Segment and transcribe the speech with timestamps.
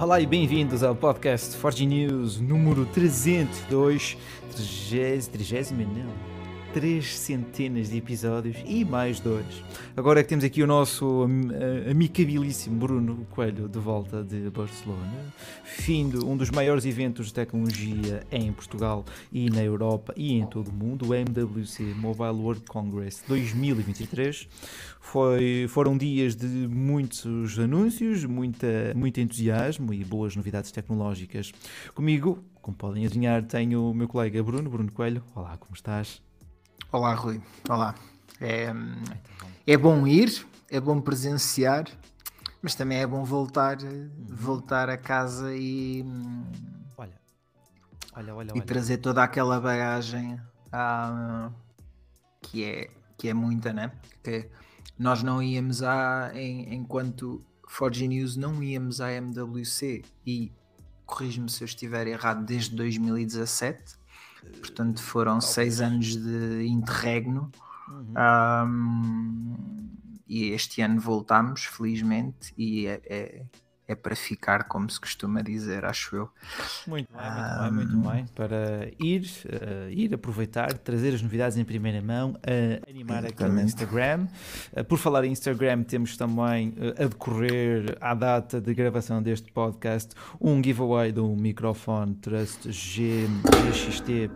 [0.00, 4.16] Olá e bem-vindos ao podcast Forge News número 302,
[4.88, 6.39] 30, 30 não,
[6.72, 9.44] três centenas de episódios e mais dois.
[9.96, 11.26] Agora é que temos aqui o nosso
[11.90, 15.34] amicabilíssimo Bruno Coelho de volta de Barcelona,
[15.64, 20.46] fim de um dos maiores eventos de tecnologia em Portugal e na Europa e em
[20.46, 24.48] todo o mundo, o MWC Mobile World Congress 2023.
[25.00, 31.52] Foi, foram dias de muitos anúncios, muita, muito entusiasmo e boas novidades tecnológicas.
[31.94, 35.24] Comigo, como podem adivinhar, tenho o meu colega Bruno, Bruno Coelho.
[35.34, 36.29] Olá, como estás?
[36.92, 37.40] Olá, Rui.
[37.68, 37.94] Olá.
[38.40, 38.66] É,
[39.64, 41.84] é bom ir, é bom presenciar,
[42.60, 44.10] mas também é bom voltar, uhum.
[44.28, 46.04] voltar a casa e.
[46.98, 47.14] Olha,
[48.12, 48.48] olha, olha.
[48.48, 48.62] E olha.
[48.62, 50.40] trazer toda aquela bagagem
[50.72, 51.52] ah,
[52.42, 53.92] que, é, que é muita, né?
[54.20, 54.50] Que
[54.98, 56.32] nós não íamos a.
[56.34, 60.52] Em, enquanto Forge News, não íamos à MWC e
[61.06, 63.99] corrijo-me se eu estiver errado, desde 2017
[64.58, 67.50] Portanto, foram seis anos de interregno.
[67.88, 68.14] Uhum.
[68.66, 69.90] Um,
[70.28, 73.42] e este ano voltámos, felizmente, e é, é,
[73.90, 76.30] é, para ficar, como se costuma dizer, acho eu.
[76.86, 78.26] Muito bem, muito, bem, muito bem.
[78.36, 83.60] Para ir, uh, ir aproveitar, trazer as novidades em primeira mão, uh, animar aqui no
[83.60, 84.28] Instagram.
[84.72, 90.14] Uh, por falar em Instagram, temos também a decorrer à data de gravação deste podcast
[90.40, 94.30] um giveaway do microfone Trust GXT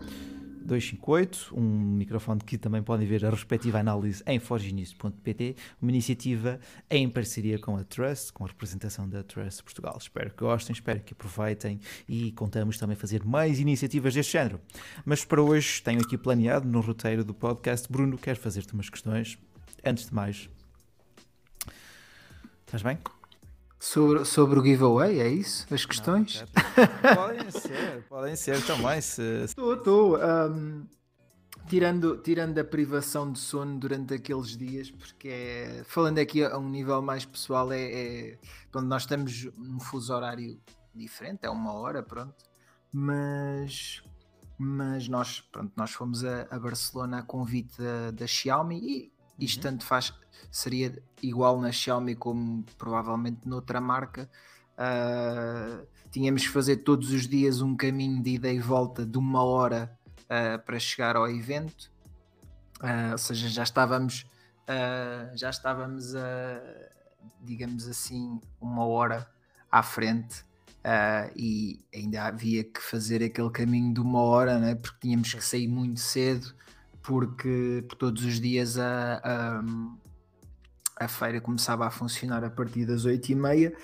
[0.64, 6.58] 258, um microfone que também podem ver a respectiva análise em forginis.pt, uma iniciativa
[6.90, 9.96] em parceria com a Trust, com a representação da Trust Portugal.
[10.00, 14.60] Espero que gostem, espero que aproveitem e contamos também fazer mais iniciativas deste género.
[15.04, 19.38] Mas para hoje tenho aqui planeado no roteiro do podcast, Bruno, quero fazer-te umas questões.
[19.84, 20.48] Antes de mais,
[22.66, 22.98] estás bem?
[23.84, 25.66] Sobre, sobre o giveaway, é isso?
[25.72, 26.42] As questões?
[26.42, 28.98] Não, podem ser, podem ser também.
[28.98, 30.18] Estou, estou.
[30.18, 30.86] Um,
[31.68, 36.66] tirando, tirando a privação de sono durante aqueles dias, porque é, falando aqui a um
[36.66, 38.38] nível mais pessoal, é, é
[38.72, 40.58] quando nós estamos num fuso horário
[40.94, 42.42] diferente, é uma hora, pronto.
[42.90, 44.02] Mas,
[44.56, 49.56] mas nós, pronto, nós fomos a, a Barcelona a convite da, da Xiaomi e isto
[49.56, 49.62] uhum.
[49.62, 50.12] tanto faz,
[50.50, 54.30] seria igual na Xiaomi como provavelmente noutra marca.
[54.74, 59.42] Uh, tínhamos que fazer todos os dias um caminho de ida e volta de uma
[59.42, 61.90] hora uh, para chegar ao evento.
[62.80, 64.26] Uh, ou seja, já estávamos,
[65.34, 66.60] já estávamos a,
[67.42, 69.28] digamos assim, uma hora
[69.70, 70.44] à frente.
[71.36, 74.74] e ainda havia que fazer aquele caminho de uma hora, né?
[74.74, 76.54] porque tínhamos que sair muito cedo,
[77.04, 83.04] porque por todos os dias a, a, a, feira começava a funcionar a partir das
[83.04, 83.76] 8 e meia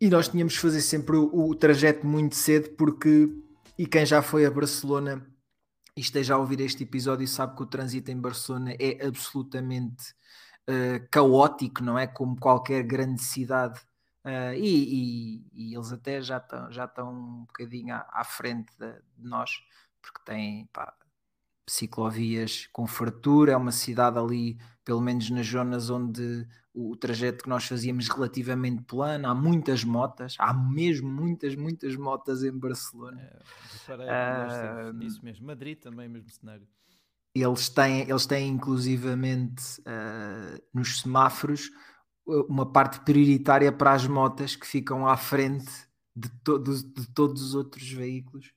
[0.00, 3.28] e nós tínhamos que fazer sempre o, o, trajeto muito cedo porque
[3.78, 5.24] e quem já foi a Barcelona
[5.96, 10.12] e esteja a ouvir este episódio sabe que o trânsito em Barcelona é absolutamente
[10.68, 12.06] uh, caótico, não é?
[12.06, 13.78] Como qualquer grande cidade
[14.24, 18.72] uh, e, e, e, eles até já estão já estão um bocadinho à, à frente
[18.76, 19.62] de, de, nós
[20.00, 20.92] porque têm pá,
[21.68, 27.50] ciclovias com fartura, é uma cidade ali, pelo menos nas zonas onde o trajeto que
[27.50, 33.20] nós fazíamos relativamente plano, há muitas motas, há mesmo muitas, muitas motas em Barcelona.
[33.88, 36.66] É, uh, isso mesmo, Madrid também, mesmo cenário.
[37.34, 41.70] Eles têm, eles têm inclusivamente uh, nos semáforos
[42.26, 45.70] uma parte prioritária para as motas que ficam à frente
[46.14, 48.52] de, todos de todos os outros veículos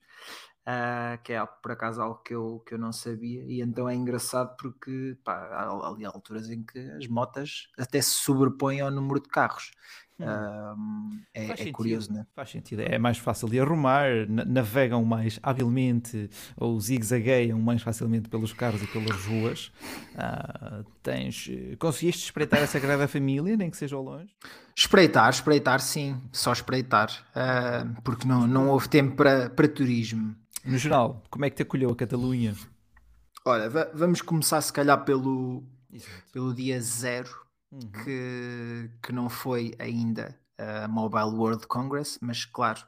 [0.66, 3.94] uh, que é por acaso algo que eu, que eu não sabia, e então é
[3.94, 9.20] engraçado porque pá, há ali alturas em que as motas até se sobrepõem ao número
[9.20, 9.70] de carros.
[10.18, 10.24] Hum.
[10.24, 12.26] Uh, é, é curioso, né?
[12.34, 18.52] Faz sentido, é mais fácil de arrumar, navegam mais habilmente ou zigzagueiam mais facilmente pelos
[18.52, 19.72] carros e pelas ruas.
[20.14, 24.34] Uh, tens, conseguiste espreitar a Sagrada Família, nem que seja ao longe?
[24.74, 30.34] Espreitar, espreitar, sim, só espreitar, uh, porque não, não houve tempo para, para turismo.
[30.64, 32.54] No geral, como é que te acolheu a Catalunha?
[33.44, 35.62] Olha, vamos começar se calhar pelo,
[36.32, 37.45] pelo dia zero,
[37.76, 37.90] uhum.
[38.04, 42.82] que, que não foi ainda a Mobile World Congress, mas claro,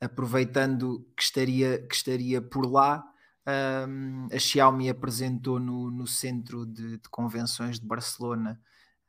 [0.00, 3.04] aproveitando que estaria, que estaria por lá,
[3.88, 8.60] um, a Xiaomi apresentou no, no centro de, de convenções de Barcelona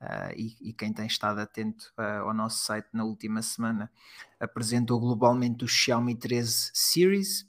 [0.01, 3.89] Uh, e, e, quem tem estado atento uh, ao nosso site na última semana
[4.37, 7.47] apresentou globalmente o Xiaomi 13 Series,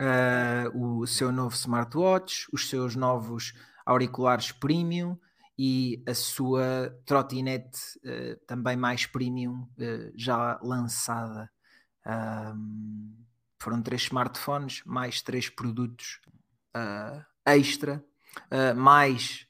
[0.00, 3.52] uh, o seu novo smartwatch, os seus novos
[3.84, 5.18] auriculares premium
[5.64, 11.48] e a sua trotinete uh, também mais premium uh, já lançada.
[12.04, 13.14] Um,
[13.60, 16.20] foram três smartphones, mais três produtos
[16.76, 18.04] uh, extra,
[18.76, 19.46] mais,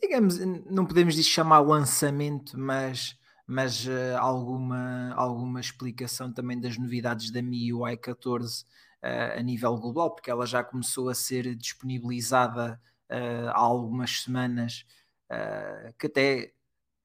[0.00, 3.16] digamos, não podemos chamar lançamento, mas,
[3.46, 3.86] mas
[4.18, 8.64] alguma, alguma explicação também das novidades da MIUI 14
[9.02, 12.80] a nível global, porque ela já começou a ser disponibilizada
[13.10, 14.84] uh, há algumas semanas,
[15.30, 16.52] uh, que até,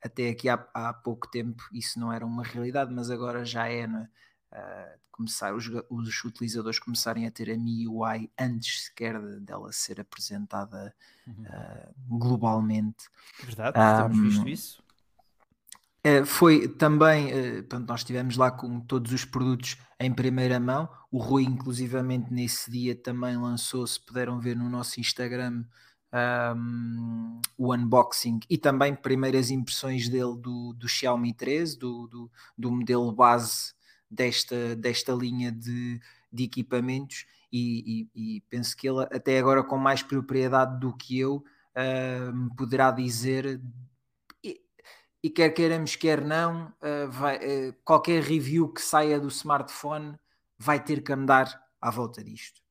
[0.03, 3.85] até aqui há, há, pouco tempo isso não era uma realidade, mas agora já é,
[3.85, 10.93] uh, começar, os, os, utilizadores começarem a ter a MIUI antes sequer dela ser apresentada
[11.27, 12.17] uhum.
[12.17, 13.09] globalmente.
[13.43, 14.89] Verdade, um, temos visto isso.
[15.99, 20.87] Uh, foi também, uh, portanto, nós estivemos lá com todos os produtos em primeira mão.
[21.11, 25.65] O Rui, inclusivamente, nesse dia também lançou, se puderam ver no nosso Instagram,
[26.13, 32.71] um, o unboxing e também primeiras impressões dele do, do Xiaomi 13, do, do, do,
[32.71, 33.73] modelo base
[34.09, 35.99] desta, desta linha de,
[36.31, 37.25] de equipamentos.
[37.51, 41.43] E, e, e, penso que ele, até agora, com mais propriedade do que eu,
[41.75, 43.59] uh, poderá dizer.
[44.43, 44.61] E,
[45.23, 50.15] e, quer queiramos, quer não, uh, vai, uh, qualquer review que saia do smartphone
[50.57, 51.47] vai ter que andar
[51.81, 52.61] à volta disto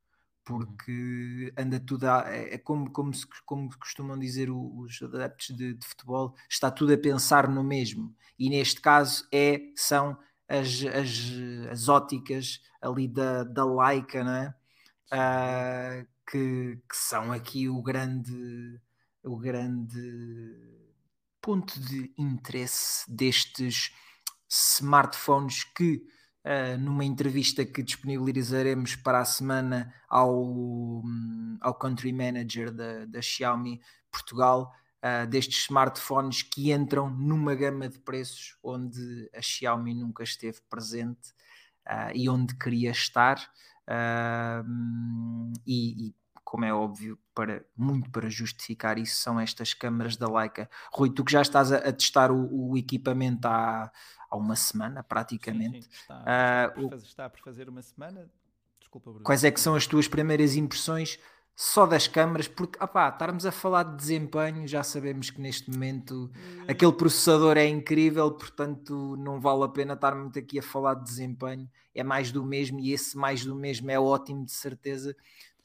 [0.49, 5.75] porque anda tudo a, é, é como, como, se, como costumam dizer os adeptos de,
[5.75, 8.17] de, futebol, está tudo a pensar no mesmo.
[8.39, 10.17] E neste caso é, são
[10.49, 14.55] as, as, as óticas ali da, da Leica, né?
[15.13, 18.81] Uh, que, que são aqui o grande,
[19.23, 20.55] o grande
[21.43, 23.93] ponto de interesse destes
[24.49, 26.03] smartphones que
[26.45, 31.03] uh, numa entrevista que disponibilizaremos para a semana ao,
[31.61, 33.81] ao country manager da, da Xiaomi
[34.11, 40.61] Portugal, uh, destes smartphones que entram numa gama de preços onde a Xiaomi nunca esteve
[40.69, 41.31] presente
[41.87, 43.39] uh, e onde queria estar.
[45.67, 46.15] e, e
[46.49, 50.67] como é óbvio, para, muito para justificar isso, são estas câmaras da Leica.
[50.91, 53.93] Rui, tu que já estás a, a testar o, o, equipamento há,
[54.31, 55.83] há uma semana, praticamente.
[55.83, 58.31] Sim, sim, está, está, uh, por fazer, está, por fazer, uma semana.
[58.81, 59.25] Desculpa, Bruno.
[59.27, 61.19] Quais é que são as tuas primeiras impressões
[61.55, 62.49] só das câmaras?
[62.49, 66.65] Porque, opá, estarmos a falar de desempenho, já sabemos que neste momento hum.
[66.67, 71.69] aquele processador é incrível, portanto não vale a pena estarmos aqui a falar de desempenho.
[71.95, 75.15] É mais do mesmo e esse mais do mesmo é ótimo, de certeza.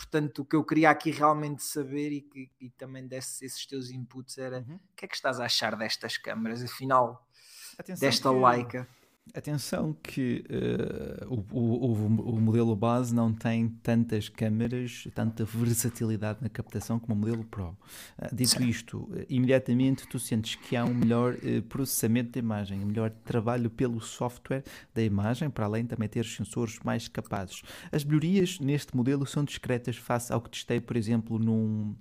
[0.03, 3.89] Portanto, o que eu queria aqui realmente saber e que e também desse esses teus
[3.89, 4.75] inputs era uhum.
[4.75, 6.61] o que é que estás a achar destas câmaras?
[6.61, 7.25] Afinal,
[7.77, 8.87] Atenção desta que, Leica.
[9.33, 11.93] Atenção que uh, o, o,
[12.35, 17.69] o, modelo base não tem tantas câmaras, tanta versatilidade na captação como o modelo Pro.
[17.69, 18.67] Uh, dito Sim.
[18.67, 21.35] isto, uh, imediatamente tu sentes que há um melhor
[21.69, 26.35] processamento da imagem, um melhor trabalho pelo software da imagem, para além também ter os
[26.35, 27.63] sensores mais capazes.
[27.91, 31.95] As melhorias neste modelo são discretas face ao que testei, por exemplo, num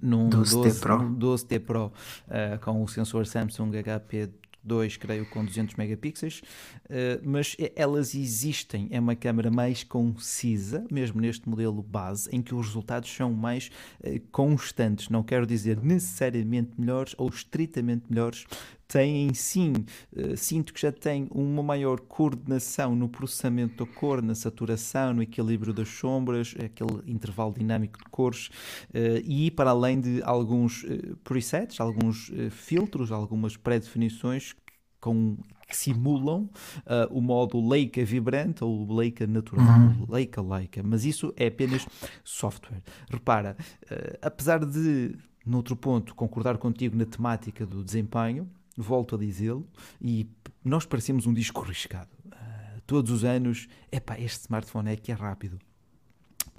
[0.00, 4.30] num 12T 12, Pro, 12T Pro uh, com o sensor Samsung HP
[4.68, 8.88] 2, creio, com 200 megapixels, uh, mas elas existem.
[8.90, 13.70] É uma câmera mais concisa, mesmo neste modelo base, em que os resultados são mais
[14.00, 15.08] uh, constantes.
[15.08, 18.44] Não quero dizer necessariamente melhores ou estritamente melhores,
[18.88, 19.72] têm sim,
[20.16, 25.22] uh, sinto que já tem uma maior coordenação no processamento da cor, na saturação, no
[25.22, 31.16] equilíbrio das sombras, aquele intervalo dinâmico de cores, uh, e para além de alguns uh,
[31.22, 34.54] presets, alguns filtros, algumas pré-definições
[35.00, 35.36] com
[35.68, 40.06] que simulam uh, o modo Leica vibrante ou Leica natural, uhum.
[40.08, 41.86] Leica Leica, mas isso é apenas
[42.24, 42.82] software.
[43.10, 43.54] Repara,
[43.84, 45.14] uh, apesar de,
[45.44, 49.68] noutro ponto, concordar contigo na temática do desempenho, volto a dizê-lo,
[50.00, 50.30] e
[50.64, 52.10] nós parecemos um disco riscado.
[52.26, 55.58] Uh, todos os anos, epá, este smartphone é que é rápido.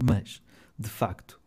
[0.03, 0.41] Mas,
[0.77, 1.39] de facto,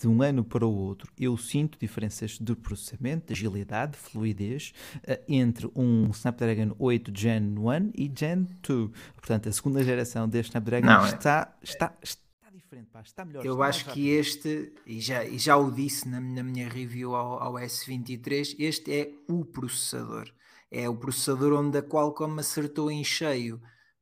[0.00, 4.72] de um ano para o outro, eu sinto diferenças de processamento, de agilidade, de fluidez
[4.96, 8.90] uh, entre um Snapdragon 8 Gen 1 e Gen 2.
[9.14, 11.64] Portanto, a segunda geração deste Snapdragon Não, está, é...
[11.64, 12.23] está, está
[12.74, 13.44] diferente, pá, está melhor.
[13.44, 17.14] Eu está acho que este, e já, e já o disse na, na minha review
[17.14, 20.32] ao, ao, S23, este é o processador.
[20.70, 23.60] É o processador onde a Qualcomm acertou em cheio,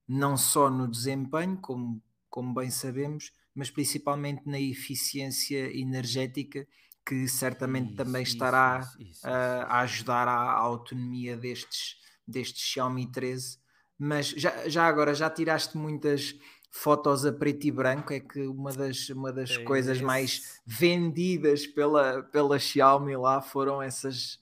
[0.08, 6.66] não só no desempenho, como, como bem sabemos, mas principalmente na eficiência energética,
[7.04, 12.62] que certamente isso, também estará isso, isso, a, a ajudar à, à autonomia destes, destes
[12.62, 13.58] Xiaomi 13.
[13.98, 16.34] Mas já, já agora, já tiraste muitas
[16.72, 20.04] fotos a preto e branco, é que uma das, uma das é coisas esse...
[20.04, 24.40] mais vendidas pela, pela Xiaomi lá foram essas,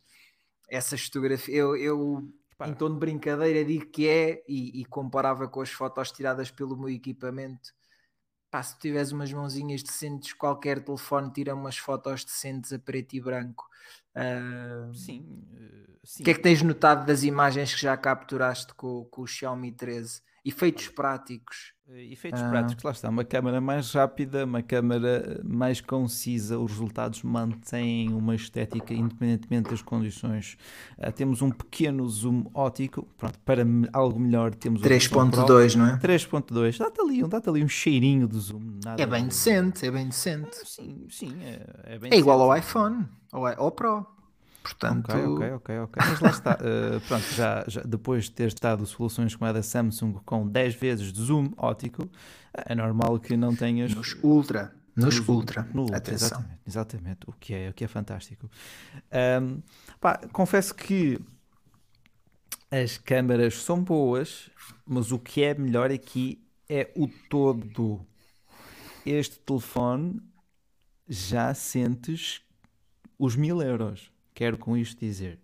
[0.68, 1.58] essas fotografias.
[1.58, 2.32] Eu, eu
[2.66, 6.76] em tom de brincadeira digo que é e, e comparava com as fotos tiradas pelo
[6.76, 7.75] meu equipamento
[8.50, 13.20] pá, se tiveres umas mãozinhas decentes, qualquer telefone tira umas fotos decentes a preto e
[13.20, 13.68] branco.
[14.14, 15.25] Uh, sim,
[16.02, 16.22] sim.
[16.22, 19.70] O que é que tens notado das imagens que já capturaste com, com o Xiaomi
[19.70, 20.20] 13?
[20.44, 21.75] Efeitos práticos.
[21.92, 22.49] Eh, efeitos ah.
[22.49, 28.35] práticos, lá está, uma câmera mais rápida, uma câmera mais concisa, os resultados mantêm uma
[28.35, 30.56] estética independentemente das condições.
[30.99, 35.99] Uh, temos um pequeno zoom óptico, pronto, para algo melhor temos 3.2, não é?
[35.99, 38.78] 3.2, dá-te ali, dá ali um cheirinho de zoom.
[38.97, 40.50] é bem decente, é bem decente.
[40.61, 44.20] Ah, sim, sim, é, é É igual ao iPhone, ou, ao Pro.
[44.62, 45.11] Portanto...
[45.11, 46.02] Ok, ok, ok, ok.
[46.07, 46.55] Mas lá está.
[46.55, 50.75] Uh, pronto, já, já, depois de ter estado soluções como a da Samsung com 10
[50.75, 52.09] vezes de zoom óptico,
[52.52, 53.95] é normal que não tenhas.
[53.95, 54.73] Nos Ultra.
[54.95, 55.69] Nos no, Ultra.
[55.73, 57.21] No ultra exatamente, exatamente.
[57.26, 58.50] O que é, o que é fantástico.
[59.40, 59.62] Um,
[60.00, 61.19] pá, confesso que
[62.71, 64.50] as câmaras são boas,
[64.87, 68.07] mas o que é melhor aqui é o todo.
[69.05, 70.21] Este telefone
[71.09, 72.43] já sentes
[73.19, 74.12] os mil euros.
[74.40, 75.38] Quero com isto dizer,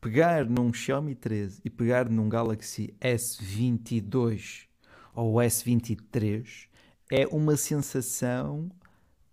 [0.00, 4.68] pegar num Xiaomi 13 e pegar num Galaxy S22
[5.12, 6.68] ou S23
[7.10, 8.70] é uma sensação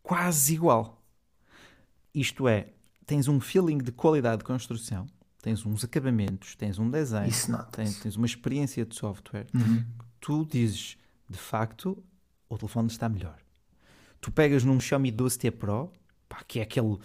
[0.02, 1.00] quase igual.
[2.12, 2.70] Isto é,
[3.06, 5.06] tens um feeling de qualidade de construção,
[5.44, 7.32] tens uns acabamentos, tens um design,
[7.72, 9.46] tens, tens, uma experiência de software.
[9.54, 9.86] Uhum.
[10.20, 10.98] Tu dizes,
[11.30, 12.04] de facto,
[12.50, 13.38] o telefone está melhor.
[14.20, 15.94] Tu pegas num Xiaomi 12T Pro,
[16.28, 16.98] pá, que é aquele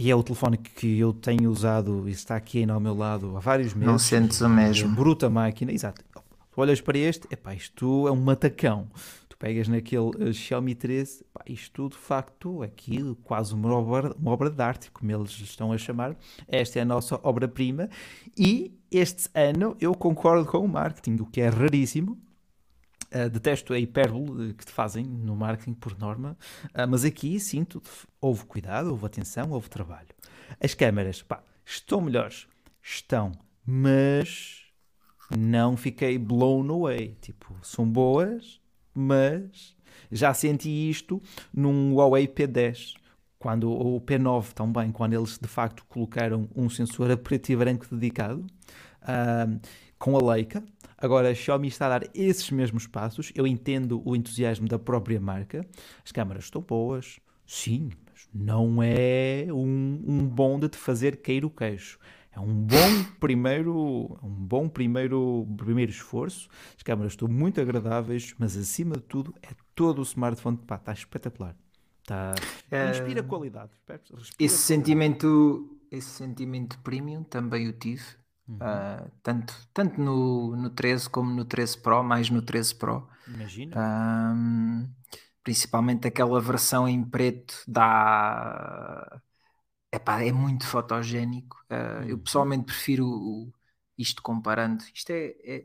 [0.00, 3.36] e é o telefone que eu tenho usado e está aqui ainda ao meu lado
[3.36, 3.86] há vários meses.
[3.86, 4.90] Não sentes o mesmo.
[4.90, 6.02] É bruta máquina, exato.
[6.14, 8.88] Tu olhas para este, epá, isto é um matacão.
[9.28, 14.30] Tu pegas naquele uh, Xiaomi 13, epá, isto de facto aqui quase uma obra, uma
[14.30, 16.16] obra de arte, como eles estão a chamar.
[16.48, 17.90] Esta é a nossa obra-prima.
[18.34, 22.16] E este ano eu concordo com o marketing, o que é raríssimo
[23.12, 27.82] Uh, detesto a hipérbole que te fazem no marketing por norma, uh, mas aqui sinto
[28.20, 30.08] houve cuidado, houve atenção, houve trabalho.
[30.62, 32.46] As câmaras, pá, estão melhores,
[32.82, 33.32] estão,
[33.66, 34.60] mas
[35.36, 37.16] não fiquei blown away.
[37.20, 38.60] Tipo, são boas,
[38.94, 39.76] mas
[40.10, 42.94] já senti isto num Huawei P10
[43.38, 47.86] quando o P9 também, quando eles de facto colocaram um sensor a preto e branco
[47.90, 48.44] dedicado,
[49.02, 49.60] uh,
[49.98, 50.62] com a Leica,
[51.00, 53.32] Agora, a Xiaomi está a dar esses mesmos passos.
[53.34, 55.66] Eu entendo o entusiasmo da própria marca.
[56.04, 61.44] As câmaras estão boas, sim, mas não é um, um bom de te fazer cair
[61.44, 61.98] o queixo.
[62.32, 66.48] É um bom primeiro, um bom primeiro, primeiro esforço.
[66.76, 70.92] As câmaras estão muito agradáveis, mas acima de tudo é todo o smartphone, pá, está
[70.92, 71.56] espetacular.
[72.02, 72.34] Está,
[72.90, 73.70] inspira qualidade.
[73.88, 74.58] Respira esse qualidade.
[74.58, 78.19] sentimento, esse sentimento premium também o tive
[78.50, 78.56] Uhum.
[78.56, 83.08] Uh, tanto, tanto no, no 13 como no 13 Pro, mais no 13 Pro.
[83.28, 83.76] Imagina.
[83.76, 84.88] Uh,
[85.44, 89.20] principalmente aquela versão em preto dá.
[89.92, 91.56] Epá, é muito fotogénico.
[91.70, 92.08] Uh, uhum.
[92.08, 93.52] Eu pessoalmente prefiro o,
[93.96, 94.82] isto comparando.
[94.92, 95.64] Isto é, é,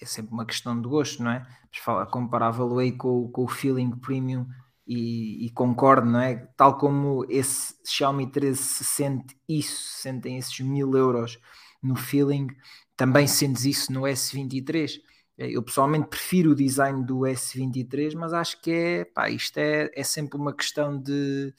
[0.00, 1.46] é, sempre uma questão de gosto, não é?
[1.70, 4.46] Mas fala, comparável aí com, com o Feeling Premium
[4.92, 6.36] e, e, concordo, não é?
[6.56, 11.38] Tal como esse Xiaomi 13 se sente isso, sentem esses mil euros
[11.82, 12.48] no feeling,
[12.96, 15.00] também sentes isso no S23.
[15.38, 20.04] Eu pessoalmente prefiro o design do S23, mas acho que é, pá, isto é, é
[20.04, 21.54] sempre uma questão de,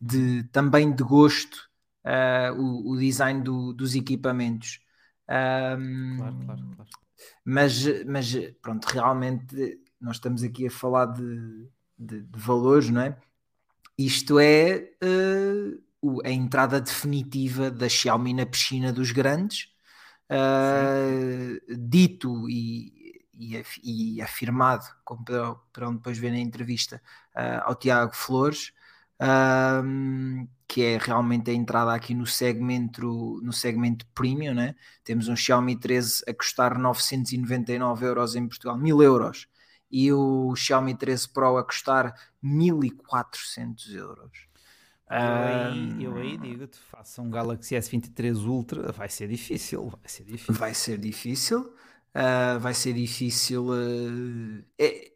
[0.00, 1.56] de também de gosto,
[2.04, 4.80] uh, o, o, design do, dos equipamentos.
[5.28, 6.90] Um, claro, claro, claro.
[7.44, 13.16] Mas, mas pronto, realmente nós estamos aqui a falar de, de, de valores, não é?
[13.98, 19.72] Isto é uh, a entrada definitiva da Xiaomi na piscina dos grandes,
[20.30, 27.00] uh, dito e, e, e, afirmado, como poderão depois ver na entrevista
[27.34, 28.72] uh, ao Tiago Flores,
[30.68, 34.74] que é realmente a entrada aqui no segmento, no segmento premium, né?
[35.02, 39.48] temos um Xiaomi 13 a custar 999 euros em Portugal, 1000 euros
[39.90, 44.46] e o Xiaomi 13 Pro a custar 1400 euros.
[45.08, 50.24] Eu aí, eu aí digo-te, faça um Galaxy S23 Ultra, vai ser difícil, vai ser
[50.24, 50.54] difícil.
[50.54, 53.66] Vai ser difícil, uh, vai ser difícil.
[53.66, 55.12] Uh, é,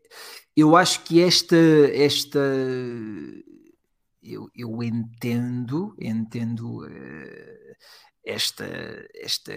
[0.57, 1.57] eu acho que esta,
[1.93, 2.39] esta
[4.23, 7.77] eu, eu entendo, entendo uh,
[8.25, 8.65] esta,
[9.15, 9.53] esta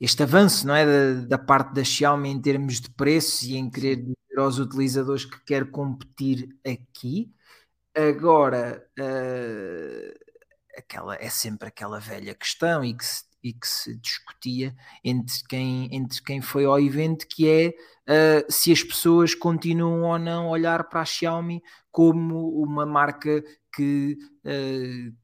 [0.00, 3.68] este avanço não é, da, da, parte da Xiaomi em termos de preços e em
[3.68, 7.32] querer dizer aos utilizadores que quer competir aqui.
[7.94, 10.18] Agora, uh,
[10.76, 15.88] aquela, é sempre aquela velha questão e que se, e que se discutia entre quem,
[15.94, 17.68] entre quem foi ao evento, que é
[18.08, 23.42] uh, se as pessoas continuam ou não a olhar para a Xiaomi como uma marca
[23.74, 25.16] que uh,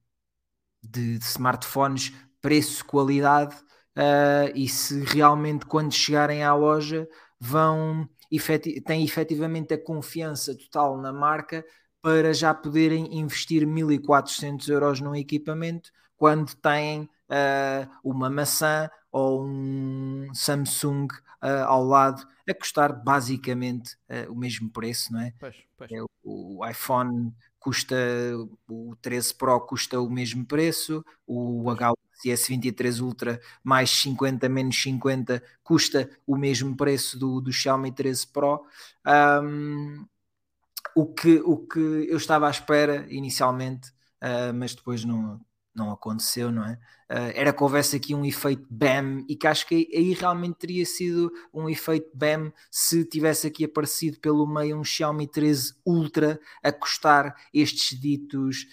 [0.82, 3.56] de, de smartphones preço-qualidade
[3.96, 7.08] uh, e se realmente quando chegarem à loja
[7.38, 11.64] vão efeti têm efetivamente a confiança total na marca
[12.02, 20.26] para já poderem investir 1400 euros num equipamento quando têm uh, uma maçã ou um
[20.34, 21.06] Samsung
[21.42, 25.32] uh, ao lado a custar basicamente uh, o mesmo preço, não é?
[25.38, 25.92] Pois, pois.
[25.92, 27.96] é o, o, iPhone custa,
[28.68, 31.92] o 13 Pro custa o mesmo preço, o H
[32.26, 38.64] S23 Ultra mais 50 menos 50 custa o mesmo preço do, do Xiaomi 13 Pro.
[39.42, 40.06] Um,
[40.94, 43.90] o, que, o que eu estava à espera inicialmente,
[44.22, 45.40] uh, mas depois não,
[45.74, 46.78] não aconteceu, não é?
[47.10, 50.86] Uh, era que houvesse aqui um efeito BAM e que acho que aí realmente teria
[50.86, 56.72] sido um efeito BAM se tivesse aqui aparecido pelo meio um Xiaomi 13 Ultra a
[56.72, 58.66] custar estes ditos.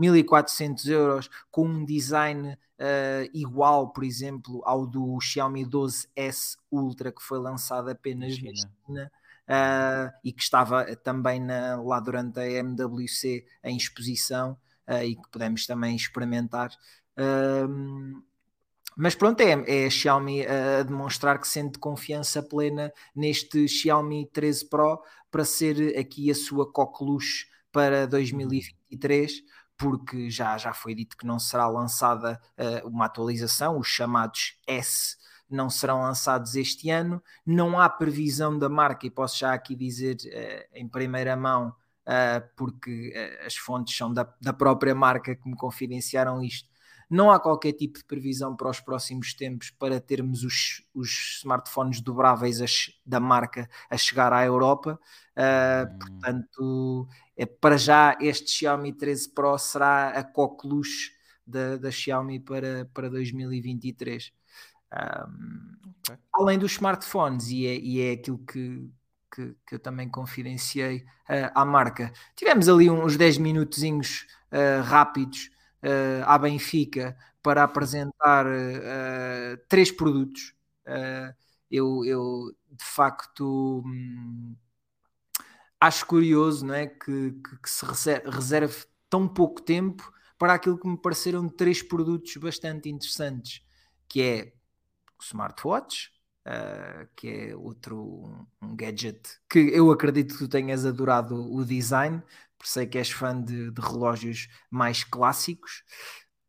[0.00, 7.22] 1400 euros com um design uh, igual, por exemplo, ao do Xiaomi 12S Ultra que
[7.22, 8.50] foi lançado apenas China.
[8.50, 9.12] na China.
[9.50, 14.56] Uh, e que estava também na, lá durante a MWC em exposição
[14.88, 16.70] uh, e que podemos também experimentar.
[17.18, 18.22] Uh,
[18.96, 24.68] mas pronto, é, é a Xiaomi a demonstrar que sente confiança plena neste Xiaomi 13
[24.68, 29.42] Pro para ser aqui a sua coqueluche para 2023
[29.80, 35.16] porque já, já foi dito que não será lançada uh, uma atualização, os chamados S
[35.48, 37.20] não serão lançados este ano.
[37.44, 41.70] Não há previsão da marca, e posso já aqui dizer uh, em primeira mão,
[42.06, 43.12] uh, porque
[43.44, 46.68] as fontes são da, da própria marca que me confidenciaram isto.
[47.10, 52.00] Não há qualquer tipo de previsão para os próximos tempos para termos os, os smartphones
[52.00, 52.66] dobráveis a,
[53.04, 54.98] da marca a chegar à Europa.
[55.36, 55.98] Uh, hum.
[55.98, 61.10] Portanto, é, para já este Xiaomi 13 Pro será a coqueluche
[61.44, 64.32] da, da Xiaomi para, para 2023.
[64.92, 66.16] Um, okay.
[66.32, 68.88] Além dos smartphones, e é, e é aquilo que,
[69.34, 72.12] que, que eu também confidenciei uh, à marca.
[72.36, 75.50] Tivemos ali uns 10 minutozinhos uh, rápidos
[75.84, 78.46] uh, à Benfica para apresentar
[79.68, 80.54] três produtos.
[81.70, 84.54] eu, eu, de facto, hum,
[85.80, 86.86] acho curioso não é?
[86.86, 87.84] que, que, que se
[88.26, 93.62] reserve tão pouco tempo para aquilo que me pareceram três produtos bastante interessantes,
[94.08, 94.52] que é
[95.18, 96.10] o smartwatch,
[96.46, 102.22] uh, que é outro um gadget que eu acredito que tu tenhas adorado o design,
[102.68, 105.84] sei que és fã de, de relógios mais clássicos.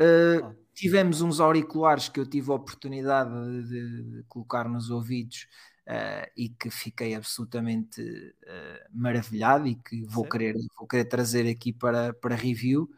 [0.02, 3.30] Uh, tivemos uns auriculares que eu tive a oportunidade
[3.68, 5.48] de, de colocar nos ouvidos
[5.88, 11.72] uh, e que fiquei absolutamente uh, maravilhado e que vou querer, vou querer trazer aqui
[11.72, 12.90] para, para review.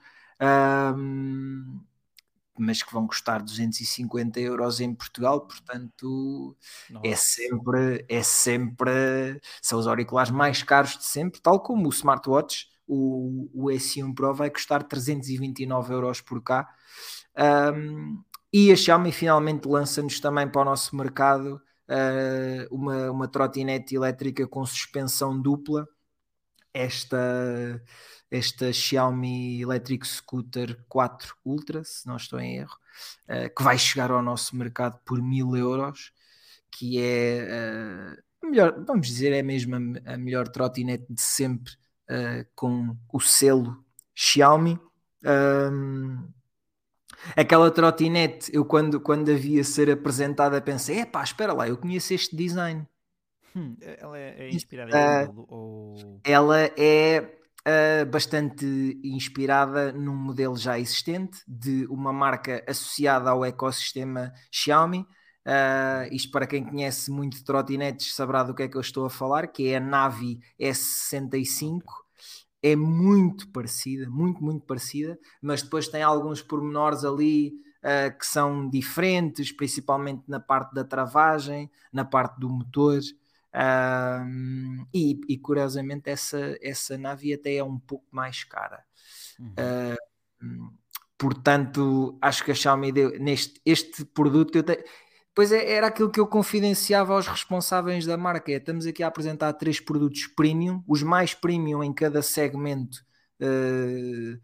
[0.41, 1.81] Um,
[2.57, 6.55] mas que vão custar 250 euros em Portugal, portanto
[6.89, 7.07] é Nossa.
[7.07, 12.67] é sempre, é sempre, são os auriculares mais caros de sempre, tal como o smartwatch,
[12.87, 16.69] o, o S1 Pro vai custar 329 euros por cá.
[17.75, 23.95] Um, e a Xiaomi finalmente lança-nos também para o nosso mercado uh, uma, uma trotinete
[23.95, 25.87] elétrica com suspensão dupla.
[26.73, 27.83] Esta,
[28.31, 32.77] esta Xiaomi Electric Scooter 4 Ultra, se não estou em erro,
[33.29, 36.11] uh, que vai chegar ao nosso mercado por mil euros,
[36.71, 41.73] que é uh, melhor, vamos dizer, é mesmo a, a melhor trotinete de sempre
[42.09, 44.79] uh, com o selo Xiaomi.
[45.25, 46.27] Um,
[47.37, 52.35] Aquela trotinete, eu quando, quando havia ser apresentada pensei, epá, espera lá, eu conheço este
[52.35, 52.85] design.
[53.55, 56.19] Hum, ela é, é inspirada uh, ou...
[56.23, 64.33] Ela é uh, bastante inspirada num modelo já existente de uma marca associada ao ecossistema
[64.51, 65.05] Xiaomi.
[65.45, 69.05] Uh, isto para quem conhece muito de trotinetes saberá do que é que eu estou
[69.05, 71.81] a falar, que é a Navi S65
[72.63, 77.53] é muito parecida, muito, muito parecida, mas depois tem alguns pormenores ali
[77.83, 83.01] uh, que são diferentes, principalmente na parte da travagem, na parte do motor.
[83.53, 88.83] Uh, e, e, curiosamente essa, essa nave até é um pouco mais cara.
[89.37, 89.53] Uhum.
[90.41, 90.73] Uh,
[91.17, 94.55] portanto, acho que a Xiaomi deu neste este produto.
[94.55, 94.83] Eu te,
[95.35, 98.51] Pois é, era aquilo que eu confidenciava aos responsáveis da marca.
[98.51, 103.03] É, estamos aqui a apresentar três produtos premium, os mais premium em cada segmento
[103.41, 104.39] uh,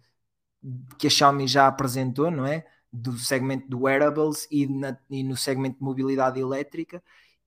[0.97, 2.65] que a Xiaomi já apresentou, não é?
[2.91, 7.03] Do segmento do wearables e, na, e no segmento de mobilidade elétrica.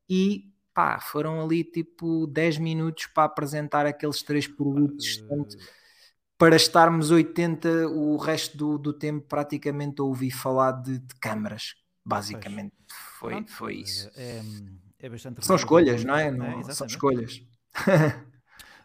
[0.09, 5.17] E pá, foram ali tipo 10 minutos para apresentar aqueles três produtos.
[5.17, 5.57] Portanto,
[6.39, 11.75] para estarmos 80 o resto do, do tempo praticamente a ouvir falar de, de câmaras,
[12.05, 12.73] basicamente
[13.31, 14.11] foi, foi isso.
[14.17, 14.43] É,
[14.99, 16.31] é bastante São escolhas, não é?
[16.31, 17.43] Não, é são escolhas.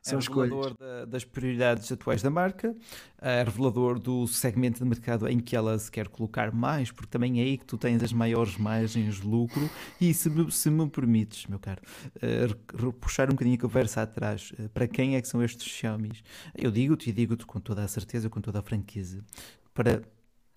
[0.02, 2.74] São é revelador da, das prioridades atuais da marca,
[3.22, 7.42] é revelador do segmento de mercado em que ela se quer colocar mais, porque também
[7.42, 9.70] é aí que tu tens as maiores margens de lucro.
[10.00, 11.82] E se me, se me permites, meu caro,
[12.16, 16.14] uh, puxar um bocadinho a conversa atrás, uh, para quem é que são estes Xiaomi?
[16.56, 19.26] Eu digo-te e digo-te com toda a certeza, com toda a franqueza,
[19.74, 20.02] para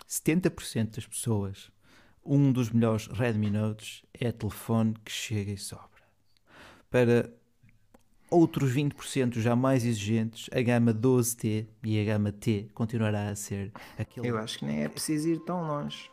[0.09, 1.73] 70% das pessoas,
[2.25, 5.89] um dos melhores Redmi Notes é telefone que chega e sobra.
[6.91, 7.31] Para
[8.31, 13.73] outros 20% já mais exigentes, a gama 12T e a gama T continuará a ser
[13.99, 14.29] aquele.
[14.29, 16.11] Eu acho que nem é preciso ir tão longe.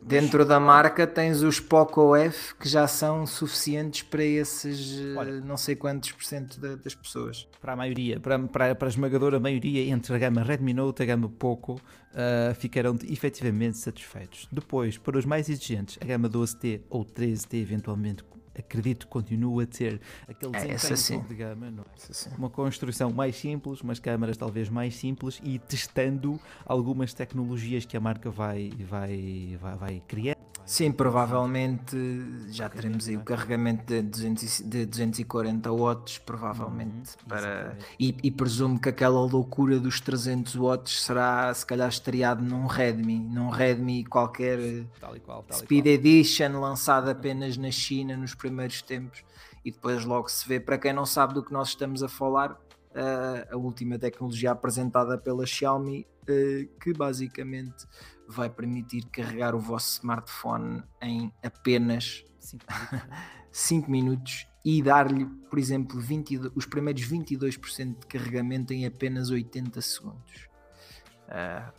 [0.00, 5.56] Dentro da marca tens os Poco F que já são suficientes para esses Olha, não
[5.56, 7.48] sei quantos por cento das pessoas.
[7.60, 11.04] Para a maioria, para, para, para a esmagadora maioria entre a gama Redmi Note e
[11.04, 14.48] a gama Poco uh, ficarão efetivamente satisfeitos.
[14.50, 18.24] Depois, para os mais exigentes, a gama 12T ou 13T eventualmente
[18.58, 22.38] acredito que continua a ter aquele é, desempenho de gama, não é?
[22.38, 28.00] uma construção mais simples, umas câmaras talvez mais simples e testando algumas tecnologias que a
[28.00, 30.31] marca vai, vai, vai, vai criar.
[30.64, 31.96] Sim, provavelmente
[32.50, 37.10] já teremos aí o carregamento de, 200, de 240 watts, provavelmente.
[37.22, 42.42] Uhum, para, e, e, presumo que aquela loucura dos 300 watts será se calhar estreado
[42.42, 48.34] num Redmi, num Redmi qualquer tal qual, tal Speed Edition lançado apenas na China nos
[48.34, 49.24] primeiros tempos
[49.64, 50.60] e depois logo se vê.
[50.60, 52.58] Para quem não sabe do que nós estamos a falar,
[53.50, 57.86] a última tecnologia apresentada pela Xiaomi, eh, que basicamente
[58.32, 62.24] vai permitir carregar o vosso smartphone em apenas
[63.50, 69.80] 5 minutos e dar-lhe, por exemplo, 22, os primeiros 22% de carregamento em apenas 80
[69.80, 70.48] segundos.
[71.28, 71.72] Uh,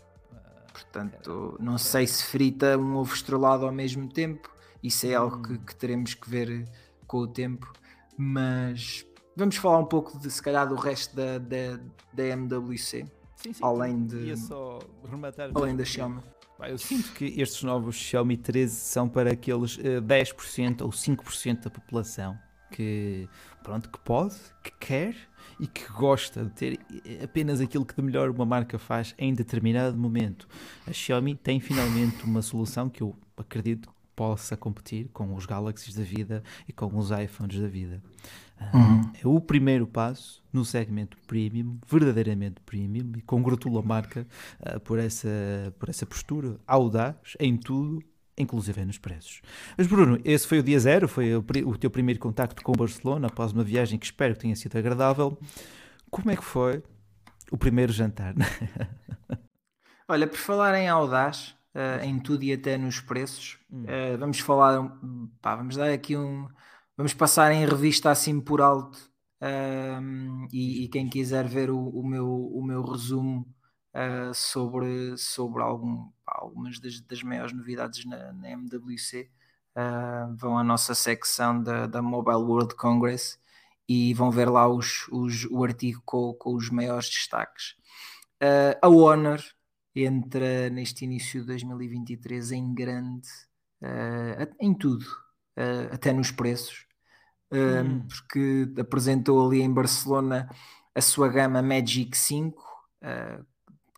[0.72, 4.50] portanto, não sei se frita um ovo estrelado ao mesmo tempo,
[4.82, 5.58] isso é algo que, hum.
[5.66, 6.68] que teremos que ver
[7.08, 7.72] com o tempo,
[8.18, 11.80] mas vamos falar um pouco de se calhar do resto da, da,
[12.12, 13.06] da MWC.
[13.38, 14.34] Sim, sim, além de
[15.54, 16.22] além da Xiaomi.
[16.60, 21.64] Eu sinto que estes novos Xiaomi 13 são para aqueles uh, eh, 10% ou 5%
[21.64, 22.38] da população
[22.72, 23.30] que,
[23.62, 25.16] pronto, que pode, que quer
[25.60, 26.80] e que gosta de ter
[27.24, 30.48] apenas aquilo que de melhor uma marca faz em determinado momento.
[30.88, 36.04] A Xiaomi tem finalmente uma solução que eu acredito possa competir com os Galaxies da
[36.04, 38.02] vida e com os iPhones da vida.
[38.74, 39.12] Uhum.
[39.24, 44.28] É o primeiro passo no segmento premium, verdadeiramente premium, e congratulo a marca
[44.60, 45.30] uh, por, essa,
[45.80, 48.04] por essa postura audaz em tudo,
[48.38, 49.42] inclusive nos preços.
[49.78, 53.28] Mas Bruno, esse foi o dia zero, foi o, o teu primeiro contacto com Barcelona
[53.28, 55.38] após uma viagem que espero que tenha sido agradável.
[56.10, 56.84] Como é que foi
[57.52, 58.36] o primeiro jantar?
[60.08, 63.58] Olha, por falar em audaz, uh, em tudo e até nos preços.
[63.72, 64.96] Uh, vamos falar,
[65.42, 66.48] pá, vamos dar aqui um,
[66.96, 68.98] vamos passar em revista assim por alto
[69.42, 73.48] uh, e, e, quem quiser ver o, o, meu, o meu resumo
[73.94, 79.30] uh, sobre, sobre algum, algumas das, das maiores novidades na, na MWC,
[80.38, 83.40] vão à nossa secção da, da Mobile World Congress
[83.90, 87.76] e vão ver lá os, os, o artigo com, com os maiores destaques.
[88.80, 89.42] a Honor
[89.96, 93.28] entra neste início de 2023 em grande
[93.82, 95.06] uh, em tudo,
[95.58, 96.86] uh, até nos preços,
[97.52, 98.08] uh, hum.
[98.08, 100.50] porque apresentou ali em Barcelona
[100.96, 102.62] a sua gama Magic 5,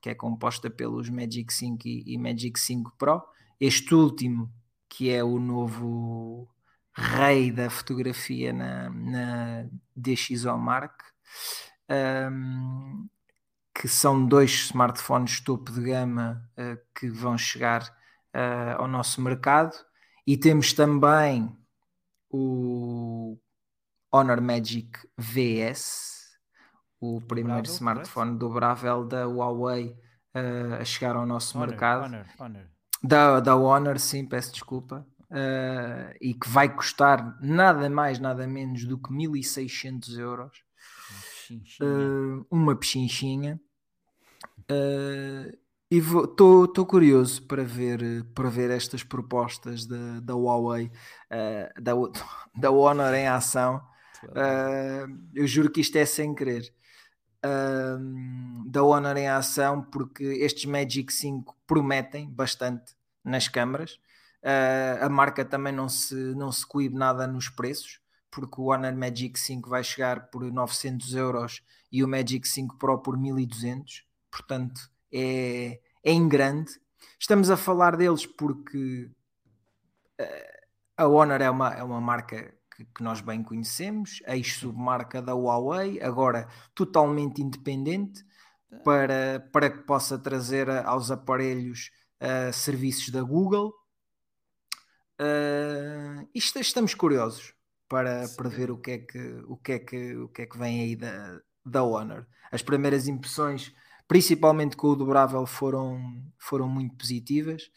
[0.01, 3.21] que é composta pelos Magic 5 e, e, Magic 5 Pro.
[3.59, 4.49] Este último,
[4.87, 6.47] que é o novo
[6.95, 9.65] rei da fotografia na, na
[9.95, 10.95] DxOMark.
[11.89, 13.07] Um,
[13.75, 17.83] que são dois smartphones topo de gama uh, que vão chegar
[18.33, 19.75] uh, ao nosso mercado.
[20.27, 21.55] E temos também
[22.29, 23.37] o
[24.11, 26.39] Honor Magic VS,
[26.99, 29.95] o primeiro smartphone dobrável da Huawei
[30.35, 32.05] uh, a chegar ao nosso Honor, mercado.
[32.05, 32.65] Honor, Honor.
[33.03, 35.05] Da, da Honor, sim, peço desculpa.
[35.29, 40.63] Uh, e que vai custar nada mais, nada menos do que 1600 euros.
[41.79, 43.59] Uma, uh, uma pechinchinha.
[44.71, 45.55] Uh,
[45.89, 51.93] E estou curioso para ver, para ver estas propostas da, da Huawei, uh, da,
[52.57, 53.81] da Honor em ação.
[54.23, 56.73] Uh, eu juro que isto é sem querer.
[57.45, 63.99] Uh, da Honor em ação, porque estes Magic 5 prometem bastante nas câmaras.
[65.01, 67.99] a marca também não se, não se coíbe nada nos preços,
[68.31, 72.99] porque o Honor Magic 5 vai chegar por 900 euros e o Magic 5 Pro
[72.99, 74.03] por 1200.
[74.31, 76.71] Portanto, é, é em grande.
[77.19, 79.09] Estamos a falar deles porque
[80.19, 80.55] uh,
[80.97, 86.01] a Honor é uma, é uma marca que, que nós bem conhecemos, ex-submarca da Huawei,
[86.01, 88.23] agora totalmente independente,
[88.83, 93.73] para, para que possa trazer aos aparelhos uh, serviços da Google.
[95.19, 97.53] Uh, isto, estamos curiosos
[97.87, 100.57] para, para ver o que, é que, o, que é que, o que é que
[100.57, 102.27] vem aí da, da Honor.
[102.51, 103.73] As primeiras impressões
[104.07, 107.69] principalmente com o dobrável, foram, foram muito positivas.